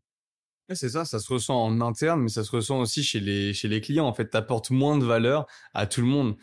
c'est 0.74 0.90
ça, 0.90 1.06
ça 1.06 1.20
se 1.20 1.32
ressent 1.32 1.56
en 1.64 1.82
interne, 1.82 2.22
mais 2.24 2.30
ça 2.30 2.44
se 2.44 2.52
ressent 2.52 2.80
aussi 2.80 3.04
chez 3.04 3.20
les, 3.20 3.54
chez 3.54 3.68
les 3.68 3.82
clients. 3.82 4.08
En 4.08 4.14
fait, 4.14 4.30
tu 4.30 4.38
apportes 4.38 4.72
moins 4.72 4.98
de 4.98 5.06
valeur 5.06 5.48
à 5.74 5.88
tout 5.88 6.02
le 6.02 6.08
monde. 6.08 6.38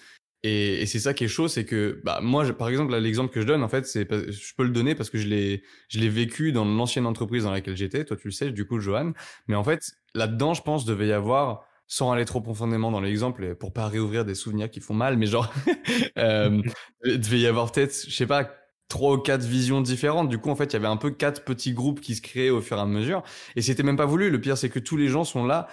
Et, 0.46 0.84
c'est 0.84 1.00
ça 1.00 1.14
qui 1.14 1.24
est 1.24 1.28
chaud, 1.28 1.48
c'est 1.48 1.64
que 1.64 2.02
bah 2.04 2.20
moi, 2.22 2.44
par 2.52 2.68
exemple, 2.68 2.94
l'exemple 2.98 3.32
que 3.32 3.40
je 3.40 3.46
donne, 3.46 3.62
en 3.62 3.68
fait, 3.68 3.86
c'est 3.86 4.06
je 4.10 4.54
peux 4.54 4.64
le 4.64 4.70
donner 4.70 4.94
parce 4.94 5.08
que 5.08 5.16
je 5.16 5.26
l'ai 5.26 5.62
je 5.88 5.98
l'ai 5.98 6.10
vécu 6.10 6.52
dans 6.52 6.66
l'ancienne 6.66 7.06
entreprise 7.06 7.44
dans 7.44 7.50
laquelle 7.50 7.76
j'étais. 7.78 8.04
Toi, 8.04 8.18
tu 8.18 8.28
le 8.28 8.32
sais, 8.32 8.50
du 8.52 8.66
coup, 8.66 8.78
Johan. 8.78 9.12
Mais 9.48 9.54
en 9.54 9.64
fait, 9.64 9.92
là-dedans, 10.14 10.52
je 10.52 10.60
pense, 10.60 10.84
devait 10.84 11.06
y 11.08 11.12
avoir, 11.12 11.64
sans 11.86 12.12
aller 12.12 12.26
trop 12.26 12.42
profondément 12.42 12.90
dans 12.90 13.00
l'exemple, 13.00 13.54
pour 13.54 13.72
pas 13.72 13.88
réouvrir 13.88 14.26
des 14.26 14.34
souvenirs 14.34 14.70
qui 14.70 14.80
font 14.80 14.92
mal, 14.92 15.16
mais 15.16 15.26
genre, 15.26 15.50
euh, 16.18 16.60
devait 17.04 17.40
y 17.40 17.46
avoir 17.46 17.72
peut-être, 17.72 18.04
je 18.06 18.14
sais 18.14 18.26
pas, 18.26 18.50
trois 18.88 19.14
ou 19.14 19.18
quatre 19.18 19.44
visions 19.46 19.80
différentes. 19.80 20.28
Du 20.28 20.36
coup, 20.36 20.50
en 20.50 20.56
fait, 20.56 20.66
il 20.66 20.72
y 20.74 20.76
avait 20.76 20.88
un 20.88 20.98
peu 20.98 21.10
quatre 21.10 21.44
petits 21.44 21.72
groupes 21.72 22.02
qui 22.02 22.14
se 22.14 22.20
créaient 22.20 22.50
au 22.50 22.60
fur 22.60 22.76
et 22.76 22.80
à 22.80 22.86
mesure. 22.86 23.22
Et 23.56 23.62
c'était 23.62 23.82
même 23.82 23.96
pas 23.96 24.04
voulu. 24.04 24.28
Le 24.28 24.40
pire, 24.42 24.58
c'est 24.58 24.68
que 24.68 24.78
tous 24.78 24.98
les 24.98 25.08
gens 25.08 25.24
sont 25.24 25.46
là, 25.46 25.68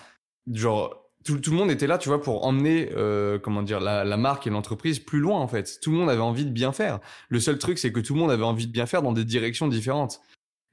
genre 0.49 1.00
tout, 1.23 1.39
le 1.51 1.57
monde 1.57 1.71
était 1.71 1.87
là, 1.87 1.97
tu 1.97 2.09
vois, 2.09 2.21
pour 2.21 2.45
emmener, 2.45 2.89
euh, 2.95 3.39
comment 3.39 3.63
dire, 3.63 3.79
la, 3.79 4.03
la 4.03 4.17
marque 4.17 4.47
et 4.47 4.49
l'entreprise 4.49 4.99
plus 4.99 5.19
loin, 5.19 5.39
en 5.39 5.47
fait. 5.47 5.79
Tout 5.81 5.91
le 5.91 5.97
monde 5.97 6.09
avait 6.09 6.21
envie 6.21 6.45
de 6.45 6.51
bien 6.51 6.71
faire. 6.71 6.99
Le 7.29 7.39
seul 7.39 7.57
truc, 7.57 7.77
c'est 7.77 7.91
que 7.91 7.99
tout 7.99 8.13
le 8.13 8.19
monde 8.19 8.31
avait 8.31 8.43
envie 8.43 8.67
de 8.67 8.71
bien 8.71 8.85
faire 8.85 9.01
dans 9.01 9.13
des 9.13 9.25
directions 9.25 9.67
différentes. 9.67 10.21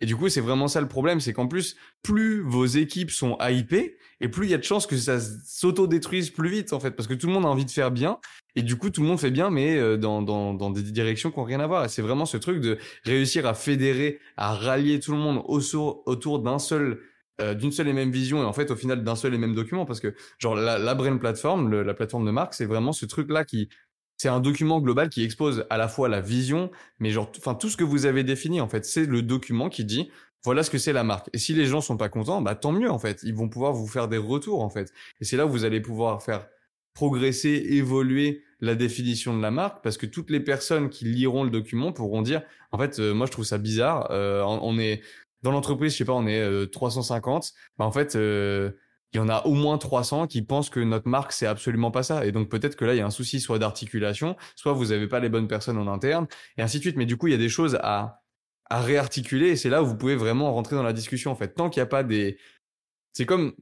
Et 0.00 0.06
du 0.06 0.14
coup, 0.14 0.28
c'est 0.28 0.40
vraiment 0.40 0.68
ça 0.68 0.80
le 0.80 0.86
problème, 0.86 1.20
c'est 1.20 1.32
qu'en 1.32 1.48
plus, 1.48 1.76
plus 2.02 2.40
vos 2.40 2.66
équipes 2.66 3.10
sont 3.10 3.36
hypées, 3.40 3.96
et 4.20 4.28
plus 4.28 4.46
il 4.46 4.50
y 4.50 4.54
a 4.54 4.58
de 4.58 4.62
chances 4.62 4.86
que 4.86 4.96
ça 4.96 5.18
s'auto-détruise 5.20 6.30
plus 6.30 6.48
vite, 6.48 6.72
en 6.72 6.78
fait, 6.78 6.92
parce 6.92 7.08
que 7.08 7.14
tout 7.14 7.26
le 7.26 7.32
monde 7.32 7.44
a 7.44 7.48
envie 7.48 7.64
de 7.64 7.70
faire 7.70 7.90
bien, 7.90 8.18
et 8.54 8.62
du 8.62 8.76
coup, 8.76 8.90
tout 8.90 9.02
le 9.02 9.08
monde 9.08 9.18
fait 9.18 9.32
bien, 9.32 9.50
mais 9.50 9.76
euh, 9.76 9.96
dans, 9.96 10.22
dans, 10.22 10.54
dans 10.54 10.70
des 10.70 10.82
directions 10.82 11.32
qui 11.32 11.38
n'ont 11.38 11.44
rien 11.44 11.60
à 11.60 11.66
voir. 11.66 11.84
Et 11.84 11.88
c'est 11.88 12.02
vraiment 12.02 12.26
ce 12.26 12.36
truc 12.36 12.60
de 12.60 12.78
réussir 13.04 13.44
à 13.46 13.54
fédérer, 13.54 14.20
à 14.36 14.54
rallier 14.54 15.00
tout 15.00 15.12
le 15.12 15.18
monde 15.18 15.42
autour, 15.46 16.04
autour 16.06 16.38
d'un 16.38 16.60
seul 16.60 17.00
euh, 17.40 17.54
d'une 17.54 17.73
seule 17.73 17.88
et 17.88 17.92
même 17.92 18.11
vision 18.11 18.42
et 18.42 18.45
en 18.45 18.52
fait 18.52 18.71
au 18.71 18.76
final 18.76 19.04
d'un 19.04 19.14
seul 19.14 19.35
et 19.35 19.38
même 19.38 19.54
document 19.54 19.85
parce 19.85 20.00
que 20.00 20.14
genre 20.38 20.54
la, 20.54 20.78
la 20.78 20.95
Brain 20.95 21.16
Platform, 21.18 21.83
la 21.83 21.95
plateforme 21.95 22.26
de 22.26 22.30
marque, 22.30 22.54
c'est 22.54 22.66
vraiment 22.66 22.92
ce 22.92 23.07
truc 23.07 23.30
là 23.30 23.45
qui 23.45 23.68
c'est 24.16 24.28
un 24.28 24.40
document 24.40 24.80
global 24.80 25.09
qui 25.09 25.23
expose 25.23 25.64
à 25.71 25.78
la 25.78 25.88
fois 25.88 26.09
la 26.09 26.21
vision, 26.21 26.71
mais 26.99 27.11
genre 27.11 27.30
enfin 27.38 27.54
tout 27.54 27.71
ce 27.71 27.76
que 27.76 27.85
vous 27.85 28.04
avez 28.04 28.25
défini 28.25 28.61
en 28.61 28.68
fait, 28.68 28.85
c'est 28.85 29.07
le 29.07 29.23
document 29.23 29.68
qui 29.68 29.85
dit 29.85 30.11
voilà 30.45 30.62
ce 30.62 30.71
que 30.71 30.78
c'est 30.78 30.92
la 30.92 31.04
marque. 31.04 31.30
Et 31.33 31.38
si 31.38 31.54
les 31.54 31.66
gens 31.66 31.80
sont 31.80 31.97
pas 31.97 32.09
contents, 32.09 32.42
bah 32.42 32.54
tant 32.54 32.73
mieux 32.73 32.90
en 32.90 32.99
fait, 32.99 33.21
ils 33.23 33.35
vont 33.35 33.49
pouvoir 33.49 33.73
vous 33.73 33.87
faire 33.87 34.09
des 34.09 34.18
retours 34.18 34.62
en 34.62 34.71
fait. 34.71 34.92
Et 35.21 35.25
c'est 35.25 35.37
là 35.37 35.47
où 35.47 35.50
vous 35.50 35.64
allez 35.64 35.80
pouvoir 35.80 36.23
faire 36.23 36.49
progresser, 36.95 37.50
évoluer 37.71 38.42
la 38.61 38.75
définition 38.75 39.37
de 39.37 39.40
la 39.40 39.52
marque 39.52 39.85
parce 39.85 39.97
que 39.97 40.07
toutes 40.07 40.30
les 40.30 40.40
personnes 40.40 40.90
qui 40.90 41.04
liront 41.04 41.45
le 41.45 41.50
document 41.50 41.92
pourront 41.92 42.23
dire 42.23 42.42
en 42.73 42.78
fait 42.78 42.99
euh, 42.99 43.14
moi 43.14 43.26
je 43.26 43.30
trouve 43.30 43.45
ça 43.45 43.57
bizarre 43.57 44.11
euh, 44.11 44.42
on 44.42 44.78
est 44.80 45.00
dans 45.42 45.52
l'entreprise, 45.52 45.92
je 45.92 45.99
sais 45.99 46.04
pas, 46.04 46.14
on 46.14 46.26
est 46.26 46.71
350, 46.71 47.45
euh, 47.45 47.49
bah 47.78 47.85
en 47.85 47.92
fait, 47.92 48.16
euh, 48.16 48.73
il 49.12 49.18
y 49.18 49.21
en 49.21 49.28
a 49.28 49.45
au 49.47 49.54
moins 49.54 49.78
300 49.78 50.26
qui 50.26 50.42
pensent 50.42 50.71
que 50.71 50.80
notre 50.80 51.09
marque 51.09 51.33
c'est 51.33 51.47
absolument 51.47 51.90
pas 51.90 52.02
ça. 52.02 52.26
Et 52.26 52.33
donc 52.33 52.49
peut-être 52.50 52.76
que 52.76 52.85
là 52.85 52.95
il 52.95 52.99
y 52.99 53.00
a 53.00 53.07
un 53.07 53.11
souci 53.11 53.40
soit 53.40 53.59
d'articulation, 53.59 54.37
soit 54.54 54.73
vous 54.73 54.92
avez 54.92 55.09
pas 55.09 55.21
les 55.21 55.28
bonnes 55.30 55.49
personnes 55.49 55.78
en 55.78 55.88
interne, 55.92 56.26
et 56.57 56.62
ainsi 56.62 56.78
de 56.78 56.83
suite. 56.83 56.97
Mais 56.97 57.07
du 57.07 57.16
coup, 57.16 57.28
il 57.28 57.30
y 57.33 57.35
a 57.35 57.38
des 57.38 57.49
choses 57.49 57.76
à 57.83 58.23
à 58.71 58.83
réarticuler, 58.83 59.49
et 59.50 59.57
c'est 59.57 59.71
là 59.71 59.83
où 59.83 59.87
vous 59.87 59.97
pouvez 59.97 60.16
vraiment 60.16 60.52
rentrer 60.52 60.76
dans 60.76 60.83
la 60.83 60.92
discussion. 60.92 61.30
En 61.33 61.37
fait, 61.37 61.54
tant 61.54 61.71
qu'il 61.71 61.80
n'y 61.80 61.85
a 61.85 61.87
pas 61.87 62.04
des, 62.04 62.38
c'est 63.14 63.26
comme 63.26 63.54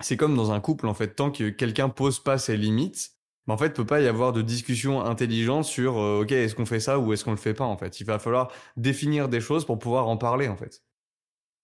c'est 0.00 0.16
comme 0.16 0.36
dans 0.36 0.52
un 0.52 0.60
couple 0.60 0.86
en 0.88 0.94
fait, 0.94 1.14
tant 1.14 1.30
que 1.30 1.50
quelqu'un 1.50 1.88
pose 1.88 2.20
pas 2.20 2.38
ses 2.38 2.56
limites, 2.56 3.12
bah, 3.46 3.54
en 3.54 3.58
fait, 3.58 3.70
peut 3.74 3.86
pas 3.86 4.00
y 4.00 4.08
avoir 4.08 4.32
de 4.32 4.42
discussion 4.42 5.02
intelligente 5.04 5.64
sur 5.64 5.98
euh, 5.98 6.22
ok 6.22 6.32
est-ce 6.32 6.54
qu'on 6.54 6.66
fait 6.66 6.80
ça 6.80 6.98
ou 6.98 7.12
est-ce 7.12 7.24
qu'on 7.24 7.32
le 7.32 7.36
fait 7.36 7.54
pas 7.54 7.64
en 7.64 7.76
fait. 7.76 8.00
Il 8.00 8.04
va 8.06 8.18
falloir 8.18 8.52
définir 8.76 9.28
des 9.28 9.40
choses 9.40 9.64
pour 9.66 9.78
pouvoir 9.78 10.08
en 10.08 10.16
parler 10.16 10.48
en 10.48 10.56
fait. 10.56 10.82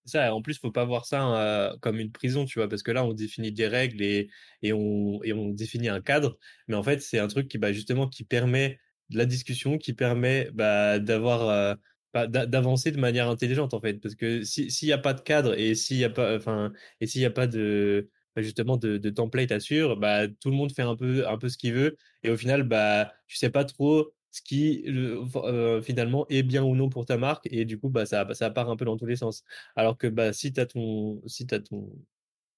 Ça, 0.09 0.35
en 0.35 0.42
plus, 0.42 0.59
faut 0.59 0.73
pas 0.73 0.85
voir 0.85 1.07
ça 1.07 1.77
comme 1.81 1.99
une 2.01 2.11
prison, 2.12 2.44
tu 2.44 2.59
vois, 2.59 2.68
parce 2.68 2.83
que 2.83 2.90
là, 2.90 3.05
on 3.05 3.12
définit 3.12 3.53
des 3.53 3.66
règles 3.68 4.03
et, 4.03 4.29
on, 4.73 5.21
définit 5.53 5.88
un 5.88 6.01
cadre, 6.01 6.38
mais 6.66 6.75
en 6.77 6.83
fait, 6.83 7.01
c'est 7.03 7.18
un 7.18 7.29
truc 7.29 7.49
qui, 7.49 7.59
bah, 7.59 7.73
justement, 7.73 8.09
qui 8.09 8.25
permet 8.25 8.79
de 9.11 9.18
la 9.18 9.27
discussion, 9.27 9.79
qui 9.79 9.92
permet 9.92 10.51
bah, 10.53 10.99
d'avoir, 10.99 11.77
bah, 12.14 12.27
d'avancer 12.27 12.90
de 12.90 12.99
manière 12.99 13.29
intelligente, 13.29 13.75
en 13.75 13.81
fait, 13.81 13.94
parce 14.01 14.14
que 14.14 14.42
s'il 14.42 14.71
n'y 14.83 14.92
a 14.92 14.99
pas 14.99 15.14
de 15.14 15.21
cadre 15.21 15.59
et 15.59 15.75
s'il 15.75 15.99
n'y 15.99 16.05
a 16.05 16.11
pas, 16.11 16.37
enfin, 16.37 16.73
et 17.01 17.07
s'il 17.07 17.21
y 17.21 17.27
a 17.27 17.31
pas 17.31 17.47
de, 17.47 18.09
bah, 18.35 18.42
justement 18.42 18.77
de, 18.77 19.11
template 19.11 19.59
suivre, 19.61 19.97
bah, 19.97 20.29
tout 20.29 20.51
le 20.51 20.57
monde 20.57 20.73
fait 20.73 20.83
un 20.83 20.97
peu, 20.97 21.27
un 21.29 21.38
peu 21.38 21.49
ce 21.49 21.59
qu'il 21.59 21.75
veut, 21.75 21.97
et 22.23 22.31
au 22.31 22.37
final, 22.37 22.62
bah, 22.62 23.12
tu 23.27 23.37
sais 23.37 23.51
pas 23.51 23.64
trop 23.64 24.12
ce 24.31 24.43
qui 24.43 24.85
euh, 24.88 25.83
finalement 25.83 26.27
est 26.29 26.43
bien 26.43 26.62
ou 26.62 26.75
non 26.77 26.88
pour 26.91 27.07
ta 27.07 27.17
marque 27.17 27.49
et 27.51 27.64
du 27.64 27.79
coup 27.79 27.88
bah 27.88 28.07
ça 28.07 28.27
ça 28.35 28.51
part 28.51 28.71
un 28.71 28.77
peu 28.77 28.85
dans 28.85 28.97
tous 28.97 29.07
les 29.07 29.17
sens. 29.17 29.45
Alors 29.77 29.97
que 29.99 30.07
bah 30.07 30.33
si 30.33 30.53
tu 30.53 30.61
as 30.61 30.67
ton 30.67 31.23
si 31.27 31.47
tu 31.47 31.62
ton 31.62 31.91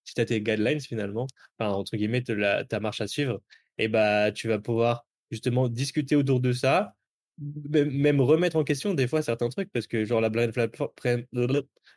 si 0.05 0.21
as 0.21 0.25
tes 0.27 0.41
guidelines 0.41 0.81
finalement 0.81 1.27
entre 1.59 1.97
guillemets 1.97 2.23
ta 2.23 2.81
marche 2.81 3.01
à 3.01 3.07
suivre 3.09 3.41
et 3.79 3.89
bah 3.89 4.33
tu 4.33 4.49
vas 4.49 4.59
pouvoir 4.59 5.07
justement 5.31 5.69
discuter 5.69 6.17
autour 6.17 6.41
de 6.41 6.53
ça 6.53 6.97
même 7.41 8.21
remettre 8.21 8.57
en 8.57 8.65
question 8.65 8.95
des 8.95 9.09
fois 9.09 9.23
certains 9.23 9.49
trucs 9.49 9.73
parce 9.73 9.87
que 9.87 10.05
genre 10.05 10.21
la 10.21 10.29
brain 10.29 10.51
platform 10.51 10.91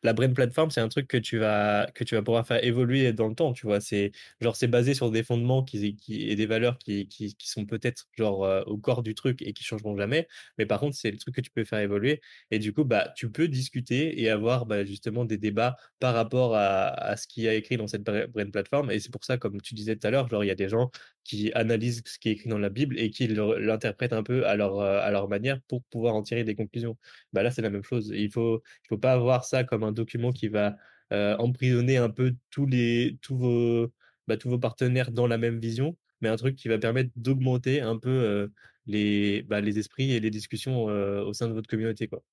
la 0.03 0.13
brain 0.13 0.31
platform 0.33 0.69
c'est 0.71 0.81
un 0.81 0.87
truc 0.89 1.07
que 1.07 1.17
tu 1.17 1.37
vas 1.37 1.89
que 1.93 2.03
tu 2.03 2.15
vas 2.15 2.21
pouvoir 2.21 2.45
faire 2.47 2.63
évoluer 2.63 3.13
dans 3.13 3.27
le 3.27 3.35
temps 3.35 3.53
tu 3.53 3.65
vois. 3.65 3.79
C'est 3.81 4.11
genre 4.41 4.55
c'est 4.55 4.67
basé 4.67 4.93
sur 4.93 5.11
des 5.11 5.23
fondements 5.23 5.63
qui, 5.63 5.97
et 6.09 6.35
des 6.35 6.45
valeurs 6.45 6.77
qui, 6.77 7.07
qui, 7.07 7.35
sont 7.49 7.65
peut-être 7.65 8.07
genre 8.17 8.43
euh, 8.45 8.63
au 8.65 8.77
corps 8.77 9.03
du 9.03 9.15
truc 9.15 9.41
et 9.41 9.53
qui 9.53 9.63
changeront 9.63 9.97
jamais. 9.97 10.27
Mais 10.57 10.65
par 10.65 10.79
contre 10.79 10.95
c'est 10.95 11.11
le 11.11 11.17
truc 11.17 11.35
que 11.35 11.41
tu 11.41 11.51
peux 11.51 11.63
faire 11.63 11.79
évoluer. 11.79 12.21
Et 12.51 12.59
du 12.59 12.73
coup 12.73 12.83
bah 12.85 13.09
tu 13.15 13.29
peux 13.31 13.47
discuter 13.47 14.21
et 14.21 14.29
avoir 14.29 14.65
bah, 14.65 14.83
justement 14.85 15.25
des 15.25 15.37
débats 15.37 15.77
par 15.99 16.13
rapport 16.13 16.55
à, 16.55 16.87
à 16.87 17.17
ce 17.17 17.27
qui 17.27 17.47
a 17.47 17.53
écrit 17.53 17.77
dans 17.77 17.87
cette 17.87 18.03
brain 18.03 18.49
platform. 18.51 18.91
Et 18.91 18.99
c'est 18.99 19.11
pour 19.11 19.23
ça 19.23 19.37
comme 19.37 19.61
tu 19.61 19.73
disais 19.73 19.95
tout 19.95 20.07
à 20.07 20.11
l'heure 20.11 20.27
genre 20.29 20.43
il 20.43 20.47
y 20.47 20.51
a 20.51 20.55
des 20.55 20.69
gens 20.69 20.91
qui 21.23 21.51
analysent 21.53 22.03
ce 22.05 22.19
qui 22.19 22.29
est 22.29 22.33
écrit 22.33 22.49
dans 22.49 22.57
la 22.57 22.69
Bible 22.69 22.99
et 22.99 23.09
qui 23.09 23.27
l'interprètent 23.27 24.13
un 24.13 24.23
peu 24.23 24.45
à 24.45 24.55
leur 24.55 24.79
euh, 24.79 24.99
à 25.01 25.11
leur 25.11 25.29
manière 25.29 25.61
pour 25.67 25.83
pouvoir 25.85 26.15
en 26.15 26.23
tirer 26.23 26.43
des 26.43 26.55
conclusions. 26.55 26.97
Bah 27.33 27.43
là, 27.43 27.51
c'est 27.51 27.61
la 27.61 27.69
même 27.69 27.83
chose. 27.83 28.11
Il 28.13 28.31
faut, 28.31 28.61
il 28.85 28.87
faut 28.89 28.97
pas 28.97 29.13
avoir 29.13 29.45
ça 29.45 29.63
comme 29.63 29.83
un 29.83 29.91
document 29.91 30.31
qui 30.31 30.47
va 30.49 30.75
euh, 31.11 31.35
emprisonner 31.37 31.97
un 31.97 32.09
peu 32.09 32.35
tous 32.49 32.65
les, 32.65 33.17
tous 33.21 33.37
vos, 33.37 33.93
bah, 34.27 34.37
tous 34.37 34.49
vos 34.49 34.59
partenaires 34.59 35.11
dans 35.11 35.27
la 35.27 35.37
même 35.37 35.59
vision, 35.59 35.97
mais 36.21 36.29
un 36.29 36.35
truc 36.35 36.55
qui 36.55 36.67
va 36.67 36.77
permettre 36.77 37.11
d'augmenter 37.15 37.81
un 37.81 37.97
peu 37.97 38.09
euh, 38.09 38.47
les, 38.85 39.43
bah, 39.43 39.61
les 39.61 39.79
esprits 39.79 40.11
et 40.11 40.19
les 40.19 40.31
discussions 40.31 40.85
au 40.85 41.33
sein 41.33 41.47
de 41.47 41.53
votre 41.53 41.69
communauté, 41.69 42.07
quoi. 42.07 42.23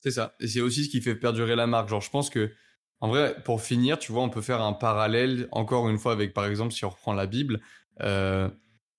C'est 0.00 0.12
ça. 0.12 0.36
Et 0.40 0.46
c'est 0.46 0.60
aussi 0.60 0.84
ce 0.84 0.90
qui 0.90 1.00
fait 1.00 1.16
perdurer 1.16 1.56
la 1.56 1.66
marque. 1.66 1.88
Genre, 1.88 2.00
je 2.00 2.10
pense 2.10 2.30
que, 2.30 2.52
en 3.00 3.08
vrai, 3.08 3.34
pour 3.44 3.62
finir, 3.62 3.98
tu 3.98 4.12
vois, 4.12 4.22
on 4.22 4.30
peut 4.30 4.42
faire 4.42 4.60
un 4.60 4.72
parallèle, 4.72 5.48
encore 5.50 5.88
une 5.88 5.98
fois, 5.98 6.12
avec, 6.12 6.32
par 6.32 6.46
exemple, 6.46 6.72
si 6.72 6.84
on 6.84 6.90
reprend 6.90 7.12
la 7.14 7.26
Bible, 7.26 7.60
euh, 8.02 8.48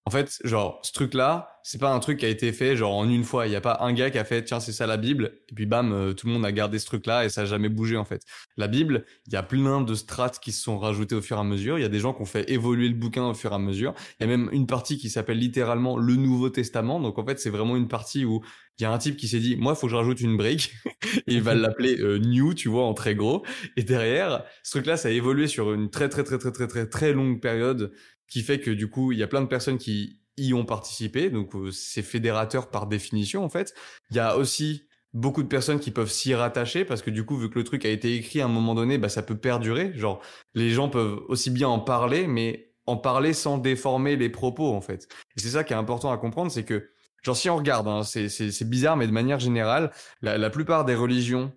en 0.06 0.12
fait, 0.12 0.40
genre, 0.44 0.80
ce 0.82 0.92
truc-là, 0.92 1.60
c'est 1.62 1.80
pas 1.80 1.94
un 1.94 2.00
truc 2.00 2.18
qui 2.18 2.26
a 2.26 2.30
été 2.30 2.52
fait 2.52 2.76
genre 2.76 2.96
en 2.96 3.08
une 3.08 3.24
fois. 3.24 3.46
Il 3.46 3.54
y 3.54 3.56
a 3.56 3.62
pas 3.62 3.78
un 3.82 3.94
gars 3.94 4.10
qui 4.10 4.18
a 4.18 4.24
fait 4.24 4.44
tiens 4.44 4.60
c'est 4.60 4.72
ça 4.72 4.88
la 4.88 4.98
Bible 4.98 5.34
et 5.50 5.54
puis 5.54 5.68
bam 5.68 5.92
euh, 5.92 6.14
tout 6.14 6.26
le 6.26 6.34
monde 6.34 6.46
a 6.46 6.52
gardé 6.52 6.80
ce 6.80 6.88
truc-là 6.88 7.26
et 7.26 7.30
ça 7.30 7.42
a 7.42 7.46
jamais 7.46 7.70
bougé 7.70 7.96
en 7.96 8.06
fait. 8.06 8.24
La 8.58 8.68
Bible, 8.68 9.06
il 9.28 9.34
y 9.34 9.36
a 9.36 9.44
plein 9.44 9.82
de 9.82 9.94
strates 9.94 10.40
qui 10.40 10.52
se 10.52 10.64
sont 10.64 10.80
rajoutées 10.80 11.14
au 11.14 11.22
fur 11.22 11.38
et 11.38 11.40
à 11.40 11.44
mesure. 11.44 11.78
Il 11.78 11.82
y 11.84 11.86
a 11.86 11.90
des 11.90 12.00
gens 12.00 12.14
qui 12.14 12.24
ont 12.24 12.26
fait 12.26 12.50
évoluer 12.50 12.88
le 12.88 12.96
bouquin 12.96 13.28
au 13.28 13.36
fur 13.36 13.52
et 13.52 13.56
à 13.56 13.60
mesure. 13.60 13.94
Il 14.20 14.24
y 14.24 14.34
a 14.34 14.36
même 14.36 14.50
une 14.52 14.66
partie 14.66 14.98
qui 14.98 15.12
s'appelle 15.12 15.38
littéralement 15.38 15.96
le 15.96 16.16
Nouveau 16.16 16.50
Testament. 16.50 17.00
Donc 17.00 17.20
en 17.20 17.26
fait 17.26 17.40
c'est 17.40 17.52
vraiment 17.52 17.76
une 17.76 17.88
partie 17.88 18.26
où 18.26 18.42
il 18.80 18.84
y 18.84 18.86
a 18.86 18.92
un 18.92 18.98
type 18.98 19.16
qui 19.16 19.28
s'est 19.28 19.40
dit 19.40 19.58
moi 19.58 19.74
il 19.74 19.80
faut 19.80 19.86
que 19.86 19.92
je 19.92 19.98
rajoute 19.98 20.22
une 20.22 20.38
brique 20.38 20.74
et 21.28 21.34
il 21.36 21.44
va 21.44 21.54
l'appeler 21.54 22.00
euh, 22.00 22.18
New 22.18 22.56
tu 22.56 22.68
vois 22.68 22.86
en 22.86 22.96
très 22.96 23.14
gros. 23.14 23.46
Et 23.78 23.84
derrière 23.84 24.44
ce 24.64 24.72
truc-là 24.72 24.98
ça 24.98 25.10
a 25.10 25.12
évolué 25.12 25.46
sur 25.46 25.72
une 25.72 25.92
très 25.92 26.10
très 26.10 26.24
très 26.24 26.40
très 26.40 26.52
très 26.52 26.68
très 26.68 26.88
très 26.88 27.14
longue 27.14 27.40
période 27.40 27.92
qui 28.30 28.42
fait 28.42 28.60
que 28.60 28.72
du 28.72 28.90
coup, 28.90 29.12
il 29.12 29.20
y 29.20 29.24
a 29.24 29.28
plein 29.28 29.42
de 29.42 29.48
personnes 29.48 29.78
qui 29.78 30.20
y 30.38 30.54
ont 30.54 30.66
participé, 30.66 31.30
donc 31.30 31.56
euh, 31.56 31.72
c'est 31.72 32.02
fédérateur 32.02 32.70
par 32.70 32.88
définition 32.88 33.44
en 33.44 33.50
fait. 33.50 33.74
Il 34.10 34.16
y 34.16 34.20
a 34.20 34.38
aussi 34.38 34.88
beaucoup 35.14 35.44
de 35.44 35.48
personnes 35.48 35.80
qui 35.80 35.92
peuvent 35.92 36.12
s'y 36.12 36.34
rattacher 36.34 36.86
parce 36.86 37.02
que 37.02 37.10
du 37.10 37.26
coup, 37.26 37.38
vu 37.38 37.50
que 37.50 37.58
le 37.58 37.64
truc 37.64 37.86
a 37.86 37.90
été 37.90 38.16
écrit 38.16 38.42
à 38.42 38.46
un 38.46 38.50
moment 38.50 38.76
donné, 38.76 38.98
bah 38.98 39.10
ça 39.10 39.24
peut 39.24 39.38
perdurer. 39.38 39.92
Genre, 39.96 40.22
les 40.54 40.70
gens 40.70 40.90
peuvent 40.90 41.20
aussi 41.28 41.50
bien 41.50 41.68
en 41.68 41.80
parler, 41.80 42.28
mais 42.28 42.74
en 42.86 42.98
parler 42.98 43.34
sans 43.34 43.58
déformer 43.58 44.16
les 44.16 44.30
propos 44.30 44.74
en 44.74 44.82
fait. 44.82 45.08
Et 45.36 45.42
c'est 45.42 45.50
ça 45.50 45.64
qui 45.64 45.74
est 45.74 45.78
important 45.78 46.12
à 46.12 46.18
comprendre, 46.18 46.52
c'est 46.52 46.64
que 46.64 46.90
genre 47.24 47.36
si 47.36 47.50
on 47.50 47.58
regarde, 47.58 47.88
hein, 47.88 48.04
c'est 48.04 48.70
bizarre, 48.70 48.98
mais 48.98 49.08
de 49.08 49.12
manière 49.12 49.40
générale, 49.40 49.92
la, 50.22 50.38
la 50.38 50.50
plupart 50.50 50.86
des 50.86 50.96
religions 50.96 51.52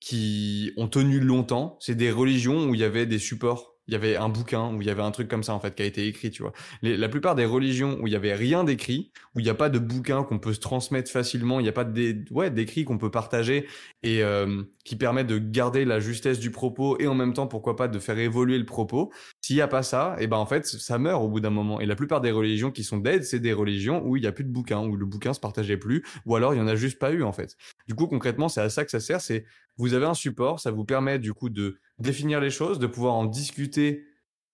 qui 0.00 0.72
ont 0.78 0.88
tenu 0.88 1.20
longtemps, 1.20 1.76
c'est 1.80 1.94
des 1.94 2.10
religions 2.10 2.68
où 2.68 2.74
il 2.74 2.80
y 2.80 2.84
avait 2.84 3.06
des 3.06 3.18
supports 3.18 3.69
il 3.90 3.94
y 3.94 3.96
avait 3.96 4.14
un 4.14 4.28
bouquin 4.28 4.72
où 4.72 4.80
il 4.80 4.86
y 4.86 4.90
avait 4.90 5.02
un 5.02 5.10
truc 5.10 5.26
comme 5.26 5.42
ça 5.42 5.52
en 5.52 5.58
fait 5.58 5.74
qui 5.74 5.82
a 5.82 5.84
été 5.84 6.06
écrit, 6.06 6.30
tu 6.30 6.42
vois. 6.42 6.52
la 6.80 7.08
plupart 7.08 7.34
des 7.34 7.44
religions 7.44 7.98
où 8.00 8.06
il 8.06 8.12
y 8.12 8.16
avait 8.16 8.34
rien 8.34 8.62
d'écrit, 8.62 9.10
où 9.34 9.40
il 9.40 9.42
n'y 9.42 9.50
a 9.50 9.54
pas 9.54 9.68
de 9.68 9.80
bouquin 9.80 10.22
qu'on 10.22 10.38
peut 10.38 10.52
se 10.52 10.60
transmettre 10.60 11.10
facilement, 11.10 11.58
il 11.58 11.64
n'y 11.64 11.68
a 11.68 11.72
pas 11.72 11.82
de 11.82 12.24
ouais, 12.30 12.52
d'écrit 12.52 12.84
qu'on 12.84 12.98
peut 12.98 13.10
partager 13.10 13.66
et 14.04 14.22
euh, 14.22 14.62
qui 14.84 14.94
permet 14.94 15.24
de 15.24 15.38
garder 15.38 15.84
la 15.84 15.98
justesse 15.98 16.38
du 16.38 16.52
propos 16.52 17.00
et 17.00 17.08
en 17.08 17.16
même 17.16 17.32
temps 17.32 17.48
pourquoi 17.48 17.74
pas 17.74 17.88
de 17.88 17.98
faire 17.98 18.16
évoluer 18.16 18.58
le 18.58 18.64
propos. 18.64 19.10
S'il 19.40 19.56
n'y 19.56 19.62
a 19.62 19.68
pas 19.68 19.82
ça, 19.82 20.14
et 20.20 20.24
eh 20.24 20.26
ben 20.28 20.36
en 20.36 20.46
fait 20.46 20.66
ça 20.66 20.98
meurt 20.98 21.20
au 21.20 21.28
bout 21.28 21.40
d'un 21.40 21.50
moment. 21.50 21.80
Et 21.80 21.86
la 21.86 21.96
plupart 21.96 22.20
des 22.20 22.30
religions 22.30 22.70
qui 22.70 22.84
sont 22.84 22.98
dead, 22.98 23.24
c'est 23.24 23.40
des 23.40 23.52
religions 23.52 24.06
où 24.06 24.16
il 24.16 24.20
n'y 24.20 24.28
a 24.28 24.32
plus 24.32 24.44
de 24.44 24.52
bouquin, 24.52 24.78
où 24.86 24.94
le 24.96 25.04
bouquin 25.04 25.34
se 25.34 25.40
partageait 25.40 25.78
plus, 25.78 26.04
ou 26.26 26.36
alors 26.36 26.54
il 26.54 26.58
y 26.58 26.60
en 26.60 26.68
a 26.68 26.76
juste 26.76 27.00
pas 27.00 27.10
eu 27.10 27.24
en 27.24 27.32
fait. 27.32 27.56
Du 27.88 27.96
coup 27.96 28.06
concrètement 28.06 28.48
c'est 28.48 28.60
à 28.60 28.70
ça 28.70 28.84
que 28.84 28.90
ça 28.92 29.00
sert, 29.00 29.20
c'est 29.20 29.44
vous 29.76 29.94
avez 29.94 30.06
un 30.06 30.14
support, 30.14 30.60
ça 30.60 30.70
vous 30.70 30.84
permet 30.84 31.18
du 31.18 31.32
coup 31.32 31.48
de 31.48 31.78
définir 32.00 32.40
les 32.40 32.50
choses, 32.50 32.78
de 32.78 32.86
pouvoir 32.86 33.14
en 33.14 33.26
discuter 33.26 34.04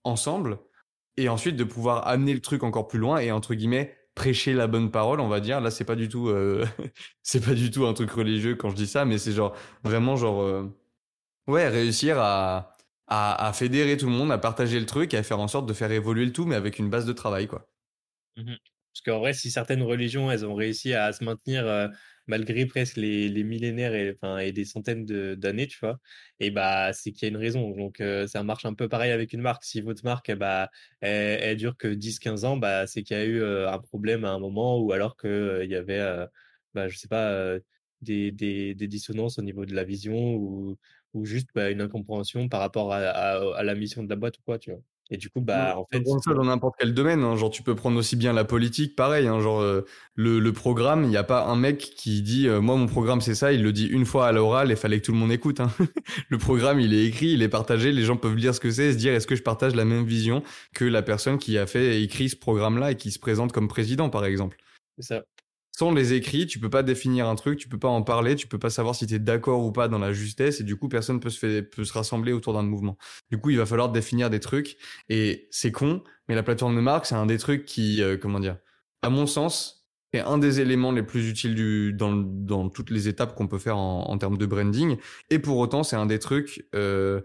ensemble 0.05 0.59
et 1.17 1.29
ensuite 1.29 1.57
de 1.57 1.65
pouvoir 1.65 2.07
amener 2.07 2.35
le 2.35 2.41
truc 2.41 2.63
encore 2.63 2.89
plus 2.89 2.99
loin 2.99 3.19
et 3.19 3.33
entre 3.33 3.55
guillemets 3.55 3.97
prêcher 4.15 4.55
la 4.55 4.67
bonne 4.67 4.91
parole, 4.91 5.21
on 5.21 5.29
va 5.29 5.41
dire. 5.41 5.61
Là, 5.61 5.71
c'est 5.71 5.85
pas 5.85 5.95
du 5.95 6.09
tout, 6.09 6.29
euh, 6.29 6.67
c'est 7.23 7.45
pas 7.45 7.55
du 7.55 7.71
tout 7.71 7.87
un 7.87 7.93
truc 7.93 8.11
religieux 8.11 8.57
quand 8.57 8.71
je 8.71 8.77
dis 8.77 8.87
ça, 8.87 9.05
mais 9.05 9.19
c'est 9.19 9.33
genre 9.33 9.55
vraiment 9.85 10.17
genre, 10.17 10.43
euh, 10.43 10.65
ouais, 11.47 11.69
réussir 11.69 12.19
à, 12.19 12.73
à, 13.07 13.53
fédérer 13.53 13.97
tout 13.97 14.07
le 14.07 14.13
monde, 14.13 14.33
à 14.33 14.39
partager 14.39 14.81
le 14.81 14.87
truc 14.87 15.15
et 15.15 15.19
à 15.19 15.23
faire 15.23 15.39
en 15.39 15.49
sorte 15.49 15.67
de 15.67 15.73
faire 15.73 15.93
évoluer 15.93 16.25
le 16.25 16.33
tout, 16.33 16.47
mais 16.47 16.57
avec 16.57 16.79
une 16.79 16.91
base 16.91 17.07
de 17.07 17.13
travail, 17.13 17.47
quoi. 17.47 17.69
Mmh 18.37 18.55
Parce 18.93 19.03
qu'en 19.05 19.19
vrai, 19.21 19.33
si 19.35 19.51
certaines 19.51 19.83
religions, 19.83 20.31
elles 20.31 20.45
ont 20.47 20.55
réussi 20.55 20.95
à 20.95 21.13
se 21.13 21.23
maintenir 21.25 21.67
euh, 21.67 21.89
malgré 22.27 22.67
presque 22.67 22.97
les, 22.97 23.45
millénaires 23.45 23.95
et, 23.95 24.53
des 24.53 24.65
centaines 24.65 25.05
d'années, 25.37 25.67
tu 25.67 25.79
vois, 25.81 25.99
et 26.41 26.51
bah, 26.51 26.93
c'est 26.93 27.13
qu'il 27.13 27.23
y 27.23 27.27
a 27.27 27.29
une 27.31 27.37
raison. 27.37 27.71
Donc, 27.71 28.03
ça 28.27 28.43
marche 28.43 28.65
un 28.65 28.75
peu 28.75 28.89
pareil 28.89 29.13
avec 29.13 29.33
une 29.33 29.41
marque. 29.41 29.65
Si 29.65 29.81
votre 29.81 30.05
marque, 30.05 30.33
bah, 30.35 30.71
elle, 31.01 31.41
elle 31.43 31.57
dure 31.57 31.77
que 31.77 31.89
10-15 31.89 32.45
ans, 32.45 32.57
bah, 32.57 32.87
c'est 32.87 33.03
qu'il 33.03 33.17
y 33.17 33.21
a 33.21 33.25
eu 33.25 33.43
un 33.45 33.79
problème 33.79 34.25
à 34.25 34.31
un 34.31 34.39
moment 34.39 34.79
ou 34.81 34.93
alors 34.93 35.17
qu'il 35.17 35.61
il 35.65 35.71
y 35.71 35.77
avait, 35.77 36.27
bah, 36.75 36.89
je 36.89 36.97
sais 36.99 37.09
pas, 37.09 37.59
des, 38.03 38.75
dissonances 38.75 39.39
au 39.39 39.43
niveau 39.43 39.65
de 39.67 39.75
la 39.75 39.85
vision 39.85 40.35
ou, 40.35 40.79
ou 41.15 41.25
juste 41.25 41.49
bah, 41.55 41.71
une 41.71 41.81
incompréhension 41.81 42.49
par 42.49 42.61
rapport 42.61 42.93
à, 42.93 42.99
à, 42.99 43.57
à, 43.57 43.63
la 43.63 43.75
mission 43.75 44.03
de 44.03 44.09
la 44.11 44.17
boîte 44.17 44.39
ou 44.39 44.43
quoi, 44.43 44.59
tu 44.59 44.71
vois. 44.71 44.81
Et 45.11 45.19
du 45.19 45.31
coup, 45.31 45.41
bah, 45.41 45.79
en 45.79 45.87
fait. 45.91 46.03
ça 46.25 46.35
dans 46.35 46.45
n'importe 46.45 46.75
quel 46.81 46.93
domaine. 46.93 47.23
Hein. 47.23 47.37
Genre, 47.37 47.51
tu 47.51 47.63
peux 47.63 47.77
prendre 47.77 47.97
aussi 47.97 48.17
bien 48.17 48.33
la 48.33 48.45
politique, 48.45 48.97
pareil. 48.97 49.29
Hein. 49.29 49.39
Genre, 49.41 49.61
euh, 49.61 49.85
le, 50.17 50.41
le, 50.41 50.53
programme, 50.53 51.05
il 51.05 51.11
n'y 51.11 51.17
a 51.17 51.23
pas 51.23 51.47
un 51.47 51.55
mec 51.55 51.79
qui 51.79 52.23
dit 52.23 52.49
euh, 52.49 52.61
Moi, 52.61 52.77
mon 52.77 52.87
programme, 52.87 53.21
c'est 53.21 53.37
ça. 53.37 53.53
Il 53.53 53.63
le 53.63 53.73
dit 53.73 53.87
une 53.87 54.05
fois 54.05 54.27
à 54.27 54.33
l'oral 54.33 54.73
et 54.73 54.77
fallait 54.77 55.01
que 55.01 55.07
tout 55.07 55.13
le 55.13 55.19
monde 55.19 55.31
écoute. 55.31 55.61
Hein. 55.61 55.71
le 56.29 56.39
programme, 56.39 56.81
il 56.81 56.93
est 56.93 57.05
écrit, 57.05 57.29
il 57.29 57.43
est 57.43 57.49
partagé. 57.49 57.93
Les 57.93 58.03
gens 58.03 58.17
peuvent 58.17 58.35
lire 58.35 58.55
ce 58.55 58.61
que 58.61 58.71
c'est 58.71 58.87
et 58.87 58.93
se 58.93 58.99
dire 58.99 59.15
Est-ce 59.15 59.29
que 59.29 59.37
je 59.37 59.43
partage 59.43 59.77
la 59.77 59.85
même 59.85 60.05
vision 60.05 60.43
que 60.75 60.85
la 60.85 61.03
personne 61.03 61.39
qui 61.39 61.57
a 61.57 61.67
fait 61.67 62.03
écrit 62.03 62.29
ce 62.29 62.37
programme-là 62.37 62.91
et 62.91 62.97
qui 62.97 63.13
se 63.13 63.21
présente 63.21 63.53
comme 63.53 63.69
président, 63.69 64.11
par 64.11 64.25
exemple? 64.25 64.57
C'est 64.99 65.07
ça 65.07 65.23
sans 65.77 65.93
les 65.93 66.15
écrits, 66.15 66.47
tu 66.47 66.59
peux 66.59 66.71
pas 66.71 66.83
définir 66.83 67.29
un 67.29 67.35
truc, 67.35 67.59
tu 67.59 67.69
peux 67.69 67.79
pas 67.79 67.89
en 67.89 68.03
parler, 68.03 68.35
tu 68.35 68.47
peux 68.47 68.59
pas 68.59 68.71
savoir 68.71 68.95
si 68.95 69.07
tu 69.07 69.13
es 69.15 69.19
d'accord 69.19 69.63
ou 69.63 69.73
pas 69.73 69.89
dans 69.89 69.99
la 69.99 70.11
justesse 70.15 70.59
et 70.63 70.65
du 70.65 70.77
coup 70.77 70.89
personne 70.89 71.21
peut 71.21 71.29
se 71.29 71.61
peut 71.61 71.85
se 71.85 71.93
rassembler 71.93 72.33
autour 72.33 72.55
d'un 72.55 72.63
mouvement. 72.63 72.97
Du 73.31 73.37
coup, 73.37 73.51
il 73.51 73.59
va 73.59 73.67
falloir 73.67 73.93
définir 73.93 74.31
des 74.31 74.41
trucs 74.41 74.79
et 75.11 75.47
c'est 75.51 75.73
con, 75.73 76.03
mais 76.29 76.35
la 76.35 76.43
plateforme 76.43 76.75
de 76.77 76.81
marque, 76.81 77.05
c'est 77.05 77.15
un 77.15 77.27
des 77.27 77.37
trucs 77.37 77.67
qui 77.67 78.03
euh, 78.03 78.17
comment 78.17 78.41
dire, 78.41 78.57
à 79.03 79.11
mon 79.11 79.27
sens, 79.27 79.87
est 80.15 80.21
un 80.21 80.39
des 80.39 80.61
éléments 80.61 80.93
les 80.93 81.03
plus 81.03 81.29
utiles 81.29 81.95
dans 81.95 82.15
dans 82.15 82.71
toutes 82.71 82.89
les 82.91 83.09
étapes 83.09 83.35
qu'on 83.35 83.47
peut 83.47 83.59
faire 83.59 83.77
en, 83.77 84.09
en, 84.09 84.17
termes 84.17 84.39
de 84.39 84.47
branding 84.47 84.97
et 85.29 85.39
pour 85.39 85.59
autant, 85.59 85.83
c'est 85.83 85.97
un 85.97 86.07
des 86.07 86.19
trucs 86.19 86.67
euh, 86.75 87.21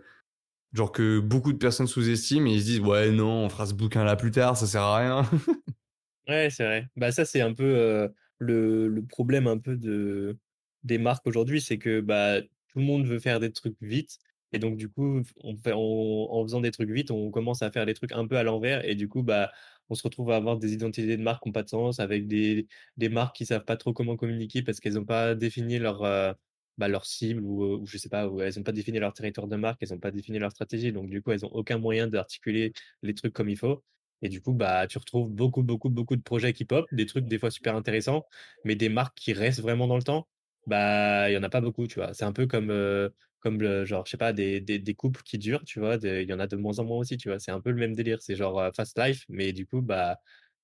genre 0.74 0.92
que 0.92 1.20
beaucoup 1.20 1.54
de 1.54 1.58
personnes 1.58 1.88
sous-estiment 1.88 2.48
et 2.48 2.56
ils 2.56 2.62
se 2.62 2.66
disent 2.66 2.80
ouais 2.82 3.12
non, 3.12 3.46
on 3.46 3.50
fera 3.50 3.66
ce 3.66 3.74
bouquin 3.74 4.04
là 4.04 4.18
plus 4.18 4.32
tard, 4.32 4.58
ça 4.58 4.68
sert 4.68 4.82
à 4.82 4.98
rien. 4.98 5.22
ouais, 6.28 6.50
c'est 6.50 6.66
vrai. 6.66 6.90
Bah 6.98 7.14
ça 7.14 7.24
c'est 7.24 7.40
un 7.40 7.54
peu 7.54 7.64
euh 7.64 8.10
le, 8.42 9.04
problème 9.10 9.48
un 9.48 9.58
peu 9.58 9.76
de, 9.78 10.38
des 10.84 10.98
marques 10.98 11.28
aujourd'hui, 11.28 11.62
c'est 11.62 11.78
que 11.78 12.02
bah, 12.02 12.42
tout 12.42 12.80
le 12.80 12.86
monde 12.86 13.06
veut 13.06 13.20
faire 13.20 13.40
des 13.40 13.52
trucs 13.52 13.78
vite. 13.82 14.20
Et 14.54 14.60
donc, 14.60 14.78
du 14.78 14.90
coup, 14.90 15.22
en 15.44 16.44
faisant 16.44 16.62
des 16.62 16.72
trucs 16.72 16.90
vite, 16.90 17.12
on 17.12 17.32
commence 17.32 17.62
à 17.62 17.72
faire 17.72 17.86
des 17.86 17.94
trucs 17.94 18.12
un 18.12 18.28
peu 18.28 18.38
à 18.38 18.44
l'envers. 18.44 18.84
Et 18.86 18.96
du 18.96 19.08
coup, 19.08 19.24
bah, 19.24 19.52
on 19.90 19.96
se 19.96 20.04
retrouve 20.04 20.32
à 20.32 20.36
avoir 20.38 20.58
des 20.58 20.74
identités 20.74 21.18
de 21.18 21.24
marques 21.24 21.44
qui 21.44 21.50
n'ont 21.50 21.54
pas 21.54 21.64
de 21.64 21.70
sens, 21.70 22.00
avec 22.00 22.28
des, 22.28 22.68
marques 23.10 23.36
qui 23.36 23.46
savent 23.46 23.66
pas 23.66 23.78
trop 23.78 23.94
comment 23.94 24.18
communiquer 24.18 24.62
parce 24.64 24.80
qu'elles 24.80 24.96
n'ont 24.96 25.06
pas 25.06 25.36
défini 25.36 25.80
leur, 25.80 26.04
euh, 26.04 26.34
bah, 26.78 26.88
cible 27.04 27.42
ou, 27.44 27.64
ou, 27.82 27.86
je 27.86 27.98
sais 27.98 28.10
pas, 28.10 28.28
ou 28.28 28.42
elles 28.42 28.54
n'ont 28.58 28.64
pas 28.64 28.72
défini 28.72 29.00
leur 29.00 29.14
territoire 29.14 29.48
de 29.48 29.56
marque, 29.56 29.82
elles 29.84 29.90
n'ont 29.92 30.00
pas 30.00 30.12
défini 30.12 30.40
leur 30.40 30.52
stratégie. 30.52 30.92
Donc, 30.92 31.10
du 31.10 31.22
coup, 31.22 31.32
elles 31.32 31.42
n'ont 31.42 31.50
aucun 31.50 31.78
moyen 31.78 32.08
d'articuler 32.08 32.74
les 33.04 33.14
trucs 33.14 33.34
comme 33.34 33.50
il 33.50 33.58
faut. 33.58 33.84
Et 34.22 34.30
du 34.30 34.42
coup, 34.42 34.54
bah, 34.54 34.88
tu 34.88 34.98
retrouves 34.98 35.30
beaucoup, 35.30 35.64
beaucoup, 35.64 35.90
beaucoup 35.90 36.16
de 36.16 36.22
projets 36.22 36.54
qui 36.54 36.66
pop, 36.66 36.86
des 36.92 37.06
trucs 37.06 37.26
des 37.26 37.40
fois 37.40 37.52
super 37.52 37.76
intéressants, 37.76 38.26
mais 38.64 38.76
des 38.76 38.90
marques 38.90 39.18
qui 39.18 39.34
restent 39.34 39.62
vraiment 39.62 39.88
dans 39.88 39.98
le 39.98 40.04
temps, 40.04 40.28
bah, 40.68 41.30
il 41.30 41.34
y 41.34 41.38
en 41.38 41.44
a 41.44 41.50
pas 41.50 41.62
beaucoup, 41.62 41.88
tu 41.88 41.96
vois. 42.00 42.14
C'est 42.14 42.26
un 42.26 42.34
peu 42.34 42.46
comme, 42.46 42.70
euh, 42.70 43.10
comme 43.40 43.62
le, 43.62 43.86
genre, 43.86 44.06
je 44.06 44.12
sais 44.12 44.18
pas, 44.18 44.34
des, 44.34 44.62
des, 44.62 44.80
des 44.80 44.94
couples 44.94 45.22
qui 45.24 45.38
durent, 45.38 45.64
tu 45.66 45.80
vois. 45.80 45.96
Il 46.04 46.30
y 46.30 46.34
en 46.34 46.40
a 46.40 46.48
de 46.48 46.56
moins 46.56 46.78
en 46.80 46.86
moins 46.86 47.00
aussi, 47.00 47.18
tu 47.18 47.30
vois. 47.30 47.40
C'est 47.40 47.52
un 47.52 47.62
peu 47.62 47.72
le 47.72 47.78
même 47.78 47.96
délire. 47.96 48.22
C'est 48.22 48.36
genre 48.36 48.60
euh, 48.60 48.72
fast 48.76 48.98
life, 49.00 49.26
mais 49.30 49.54
du 49.54 49.66
coup, 49.66 49.82
bah, 49.82 50.20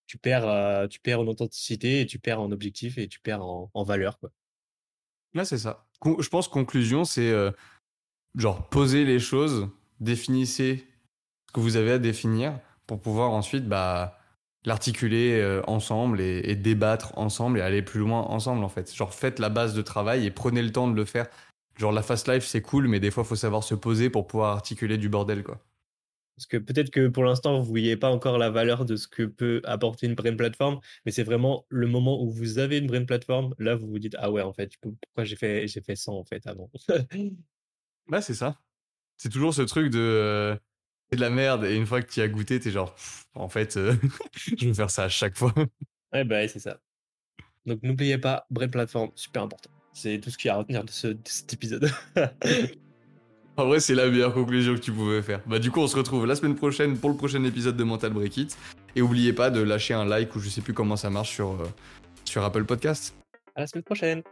tu 0.05 0.17
perds, 0.17 0.47
euh, 0.47 0.87
tu 0.87 0.99
perds 0.99 1.21
en 1.21 1.27
authenticité 1.27 2.01
et 2.01 2.05
tu 2.05 2.19
perds 2.19 2.41
en 2.41 2.51
objectif 2.51 2.97
et 2.97 3.07
tu 3.07 3.19
perds 3.19 3.43
en, 3.43 3.83
valeur, 3.83 4.19
quoi. 4.19 4.31
Là, 5.33 5.45
c'est 5.45 5.57
ça. 5.57 5.87
je 6.03 6.29
pense 6.29 6.47
conclusion, 6.47 7.05
c'est 7.05 7.33
genre 8.35 8.69
poser 8.69 9.03
les 9.03 9.19
choses, 9.19 9.69
définissez 9.99 10.87
ce 11.47 11.53
que 11.53 11.59
vous 11.59 11.75
avez 11.75 11.91
à 11.91 11.99
définir 11.99 12.59
pour 12.87 13.01
pouvoir 13.01 13.31
ensuite 13.31 13.67
bah, 13.67 14.17
l'articuler 14.65 15.39
euh, 15.39 15.61
ensemble 15.67 16.21
et, 16.21 16.55
débattre 16.55 17.17
ensemble 17.17 17.59
et 17.59 17.61
aller 17.61 17.81
plus 17.81 17.99
loin 17.99 18.21
ensemble 18.21 18.63
en 18.63 18.69
fait. 18.69 18.93
Genre 18.93 19.13
faites 19.13 19.39
la 19.39 19.49
base 19.49 19.73
de 19.73 19.81
travail 19.81 20.25
et 20.25 20.31
prenez 20.31 20.61
le 20.61 20.71
temps 20.71 20.87
de 20.87 20.95
le 20.95 21.05
faire. 21.05 21.27
Genre 21.77 21.91
la 21.91 22.01
fast 22.01 22.27
life 22.27 22.45
c'est 22.45 22.61
cool 22.61 22.87
mais 22.87 22.99
des 22.99 23.11
fois 23.11 23.23
il 23.23 23.27
faut 23.27 23.35
savoir 23.35 23.63
se 23.63 23.75
poser 23.75 24.09
pour 24.09 24.27
pouvoir 24.27 24.53
articuler 24.53 24.97
du 24.97 25.09
bordel 25.09 25.43
quoi. 25.43 25.59
Parce 26.37 26.45
que 26.45 26.57
peut-être 26.57 26.91
que 26.91 27.07
pour 27.07 27.23
l'instant, 27.23 27.53
vous 27.53 27.65
ne 27.65 27.69
voyez 27.69 27.97
pas 27.97 28.11
encore 28.11 28.37
la 28.37 28.51
valeur 28.51 28.85
de 28.85 28.95
ce 28.95 29.07
que 29.07 29.23
peut 29.23 29.59
apporter 29.65 30.05
une 30.05 30.13
brain 30.13 30.35
plateforme, 30.35 30.79
mais 31.03 31.11
c'est 31.11 31.23
vraiment 31.23 31.65
le 31.69 31.87
moment 31.87 32.21
où 32.21 32.29
vous 32.29 32.59
avez 32.59 32.77
une 32.77 32.85
brain 32.85 33.05
plateforme, 33.05 33.55
là, 33.57 33.75
vous 33.75 33.87
vous 33.87 33.97
dites, 33.97 34.15
ah 34.19 34.29
ouais, 34.29 34.43
en 34.43 34.53
fait, 34.53 34.73
pourquoi 34.79 35.23
j'ai 35.23 35.35
fait, 35.35 35.67
j'ai 35.67 35.81
fait 35.81 35.95
100 35.95 36.13
en 36.13 36.23
fait 36.25 36.45
avant? 36.45 36.69
Bah, 38.07 38.21
c'est 38.21 38.35
ça. 38.35 38.57
C'est 39.17 39.27
toujours 39.29 39.53
ce 39.53 39.63
truc 39.63 39.91
de. 39.91 40.57
C'est 41.11 41.17
de 41.17 41.21
la 41.21 41.29
merde. 41.29 41.65
Et 41.65 41.75
une 41.75 41.85
fois 41.85 42.01
que 42.01 42.11
tu 42.11 42.21
as 42.21 42.27
goûté, 42.27 42.59
t'es 42.59 42.71
genre, 42.71 42.95
en 43.33 43.49
fait, 43.49 43.77
euh, 43.77 43.95
je 44.57 44.67
vais 44.67 44.73
faire 44.73 44.89
ça 44.89 45.03
à 45.03 45.09
chaque 45.09 45.37
fois. 45.37 45.53
Ouais, 46.13 46.23
bah, 46.23 46.47
c'est 46.47 46.59
ça. 46.59 46.79
Donc, 47.65 47.83
n'oubliez 47.83 48.17
pas, 48.17 48.45
Brain 48.49 48.69
Platform, 48.69 49.11
super 49.15 49.43
important. 49.43 49.69
C'est 49.93 50.19
tout 50.19 50.29
ce 50.29 50.37
qu'il 50.37 50.47
y 50.47 50.51
a 50.51 50.55
à 50.55 50.57
retenir 50.57 50.83
de, 50.83 50.91
ce, 50.91 51.15
cet 51.25 51.53
épisode. 51.53 51.89
en 53.57 53.65
vrai, 53.65 53.79
c'est 53.79 53.95
la 53.95 54.07
meilleure 54.07 54.33
conclusion 54.33 54.75
que 54.75 54.79
tu 54.79 54.91
pouvais 54.91 55.21
faire. 55.21 55.41
Bah, 55.47 55.59
du 55.59 55.71
coup, 55.71 55.81
on 55.81 55.87
se 55.87 55.95
retrouve 55.95 56.25
la 56.25 56.35
semaine 56.35 56.55
prochaine 56.55 56.97
pour 56.97 57.09
le 57.09 57.17
prochain 57.17 57.43
épisode 57.43 57.75
de 57.75 57.83
Mental 57.83 58.13
Break 58.13 58.37
It. 58.37 58.57
Et 58.95 59.01
n'oubliez 59.01 59.33
pas 59.33 59.49
de 59.49 59.61
lâcher 59.61 59.93
un 59.93 60.05
like 60.05 60.35
ou 60.35 60.39
je 60.39 60.49
sais 60.49 60.61
plus 60.61 60.73
comment 60.73 60.95
ça 60.95 61.09
marche 61.09 61.31
sur, 61.31 61.61
euh, 61.61 61.67
sur 62.25 62.43
Apple 62.43 62.65
Podcast. 62.65 63.15
À 63.55 63.61
la 63.61 63.67
semaine 63.67 63.83
prochaine. 63.83 64.23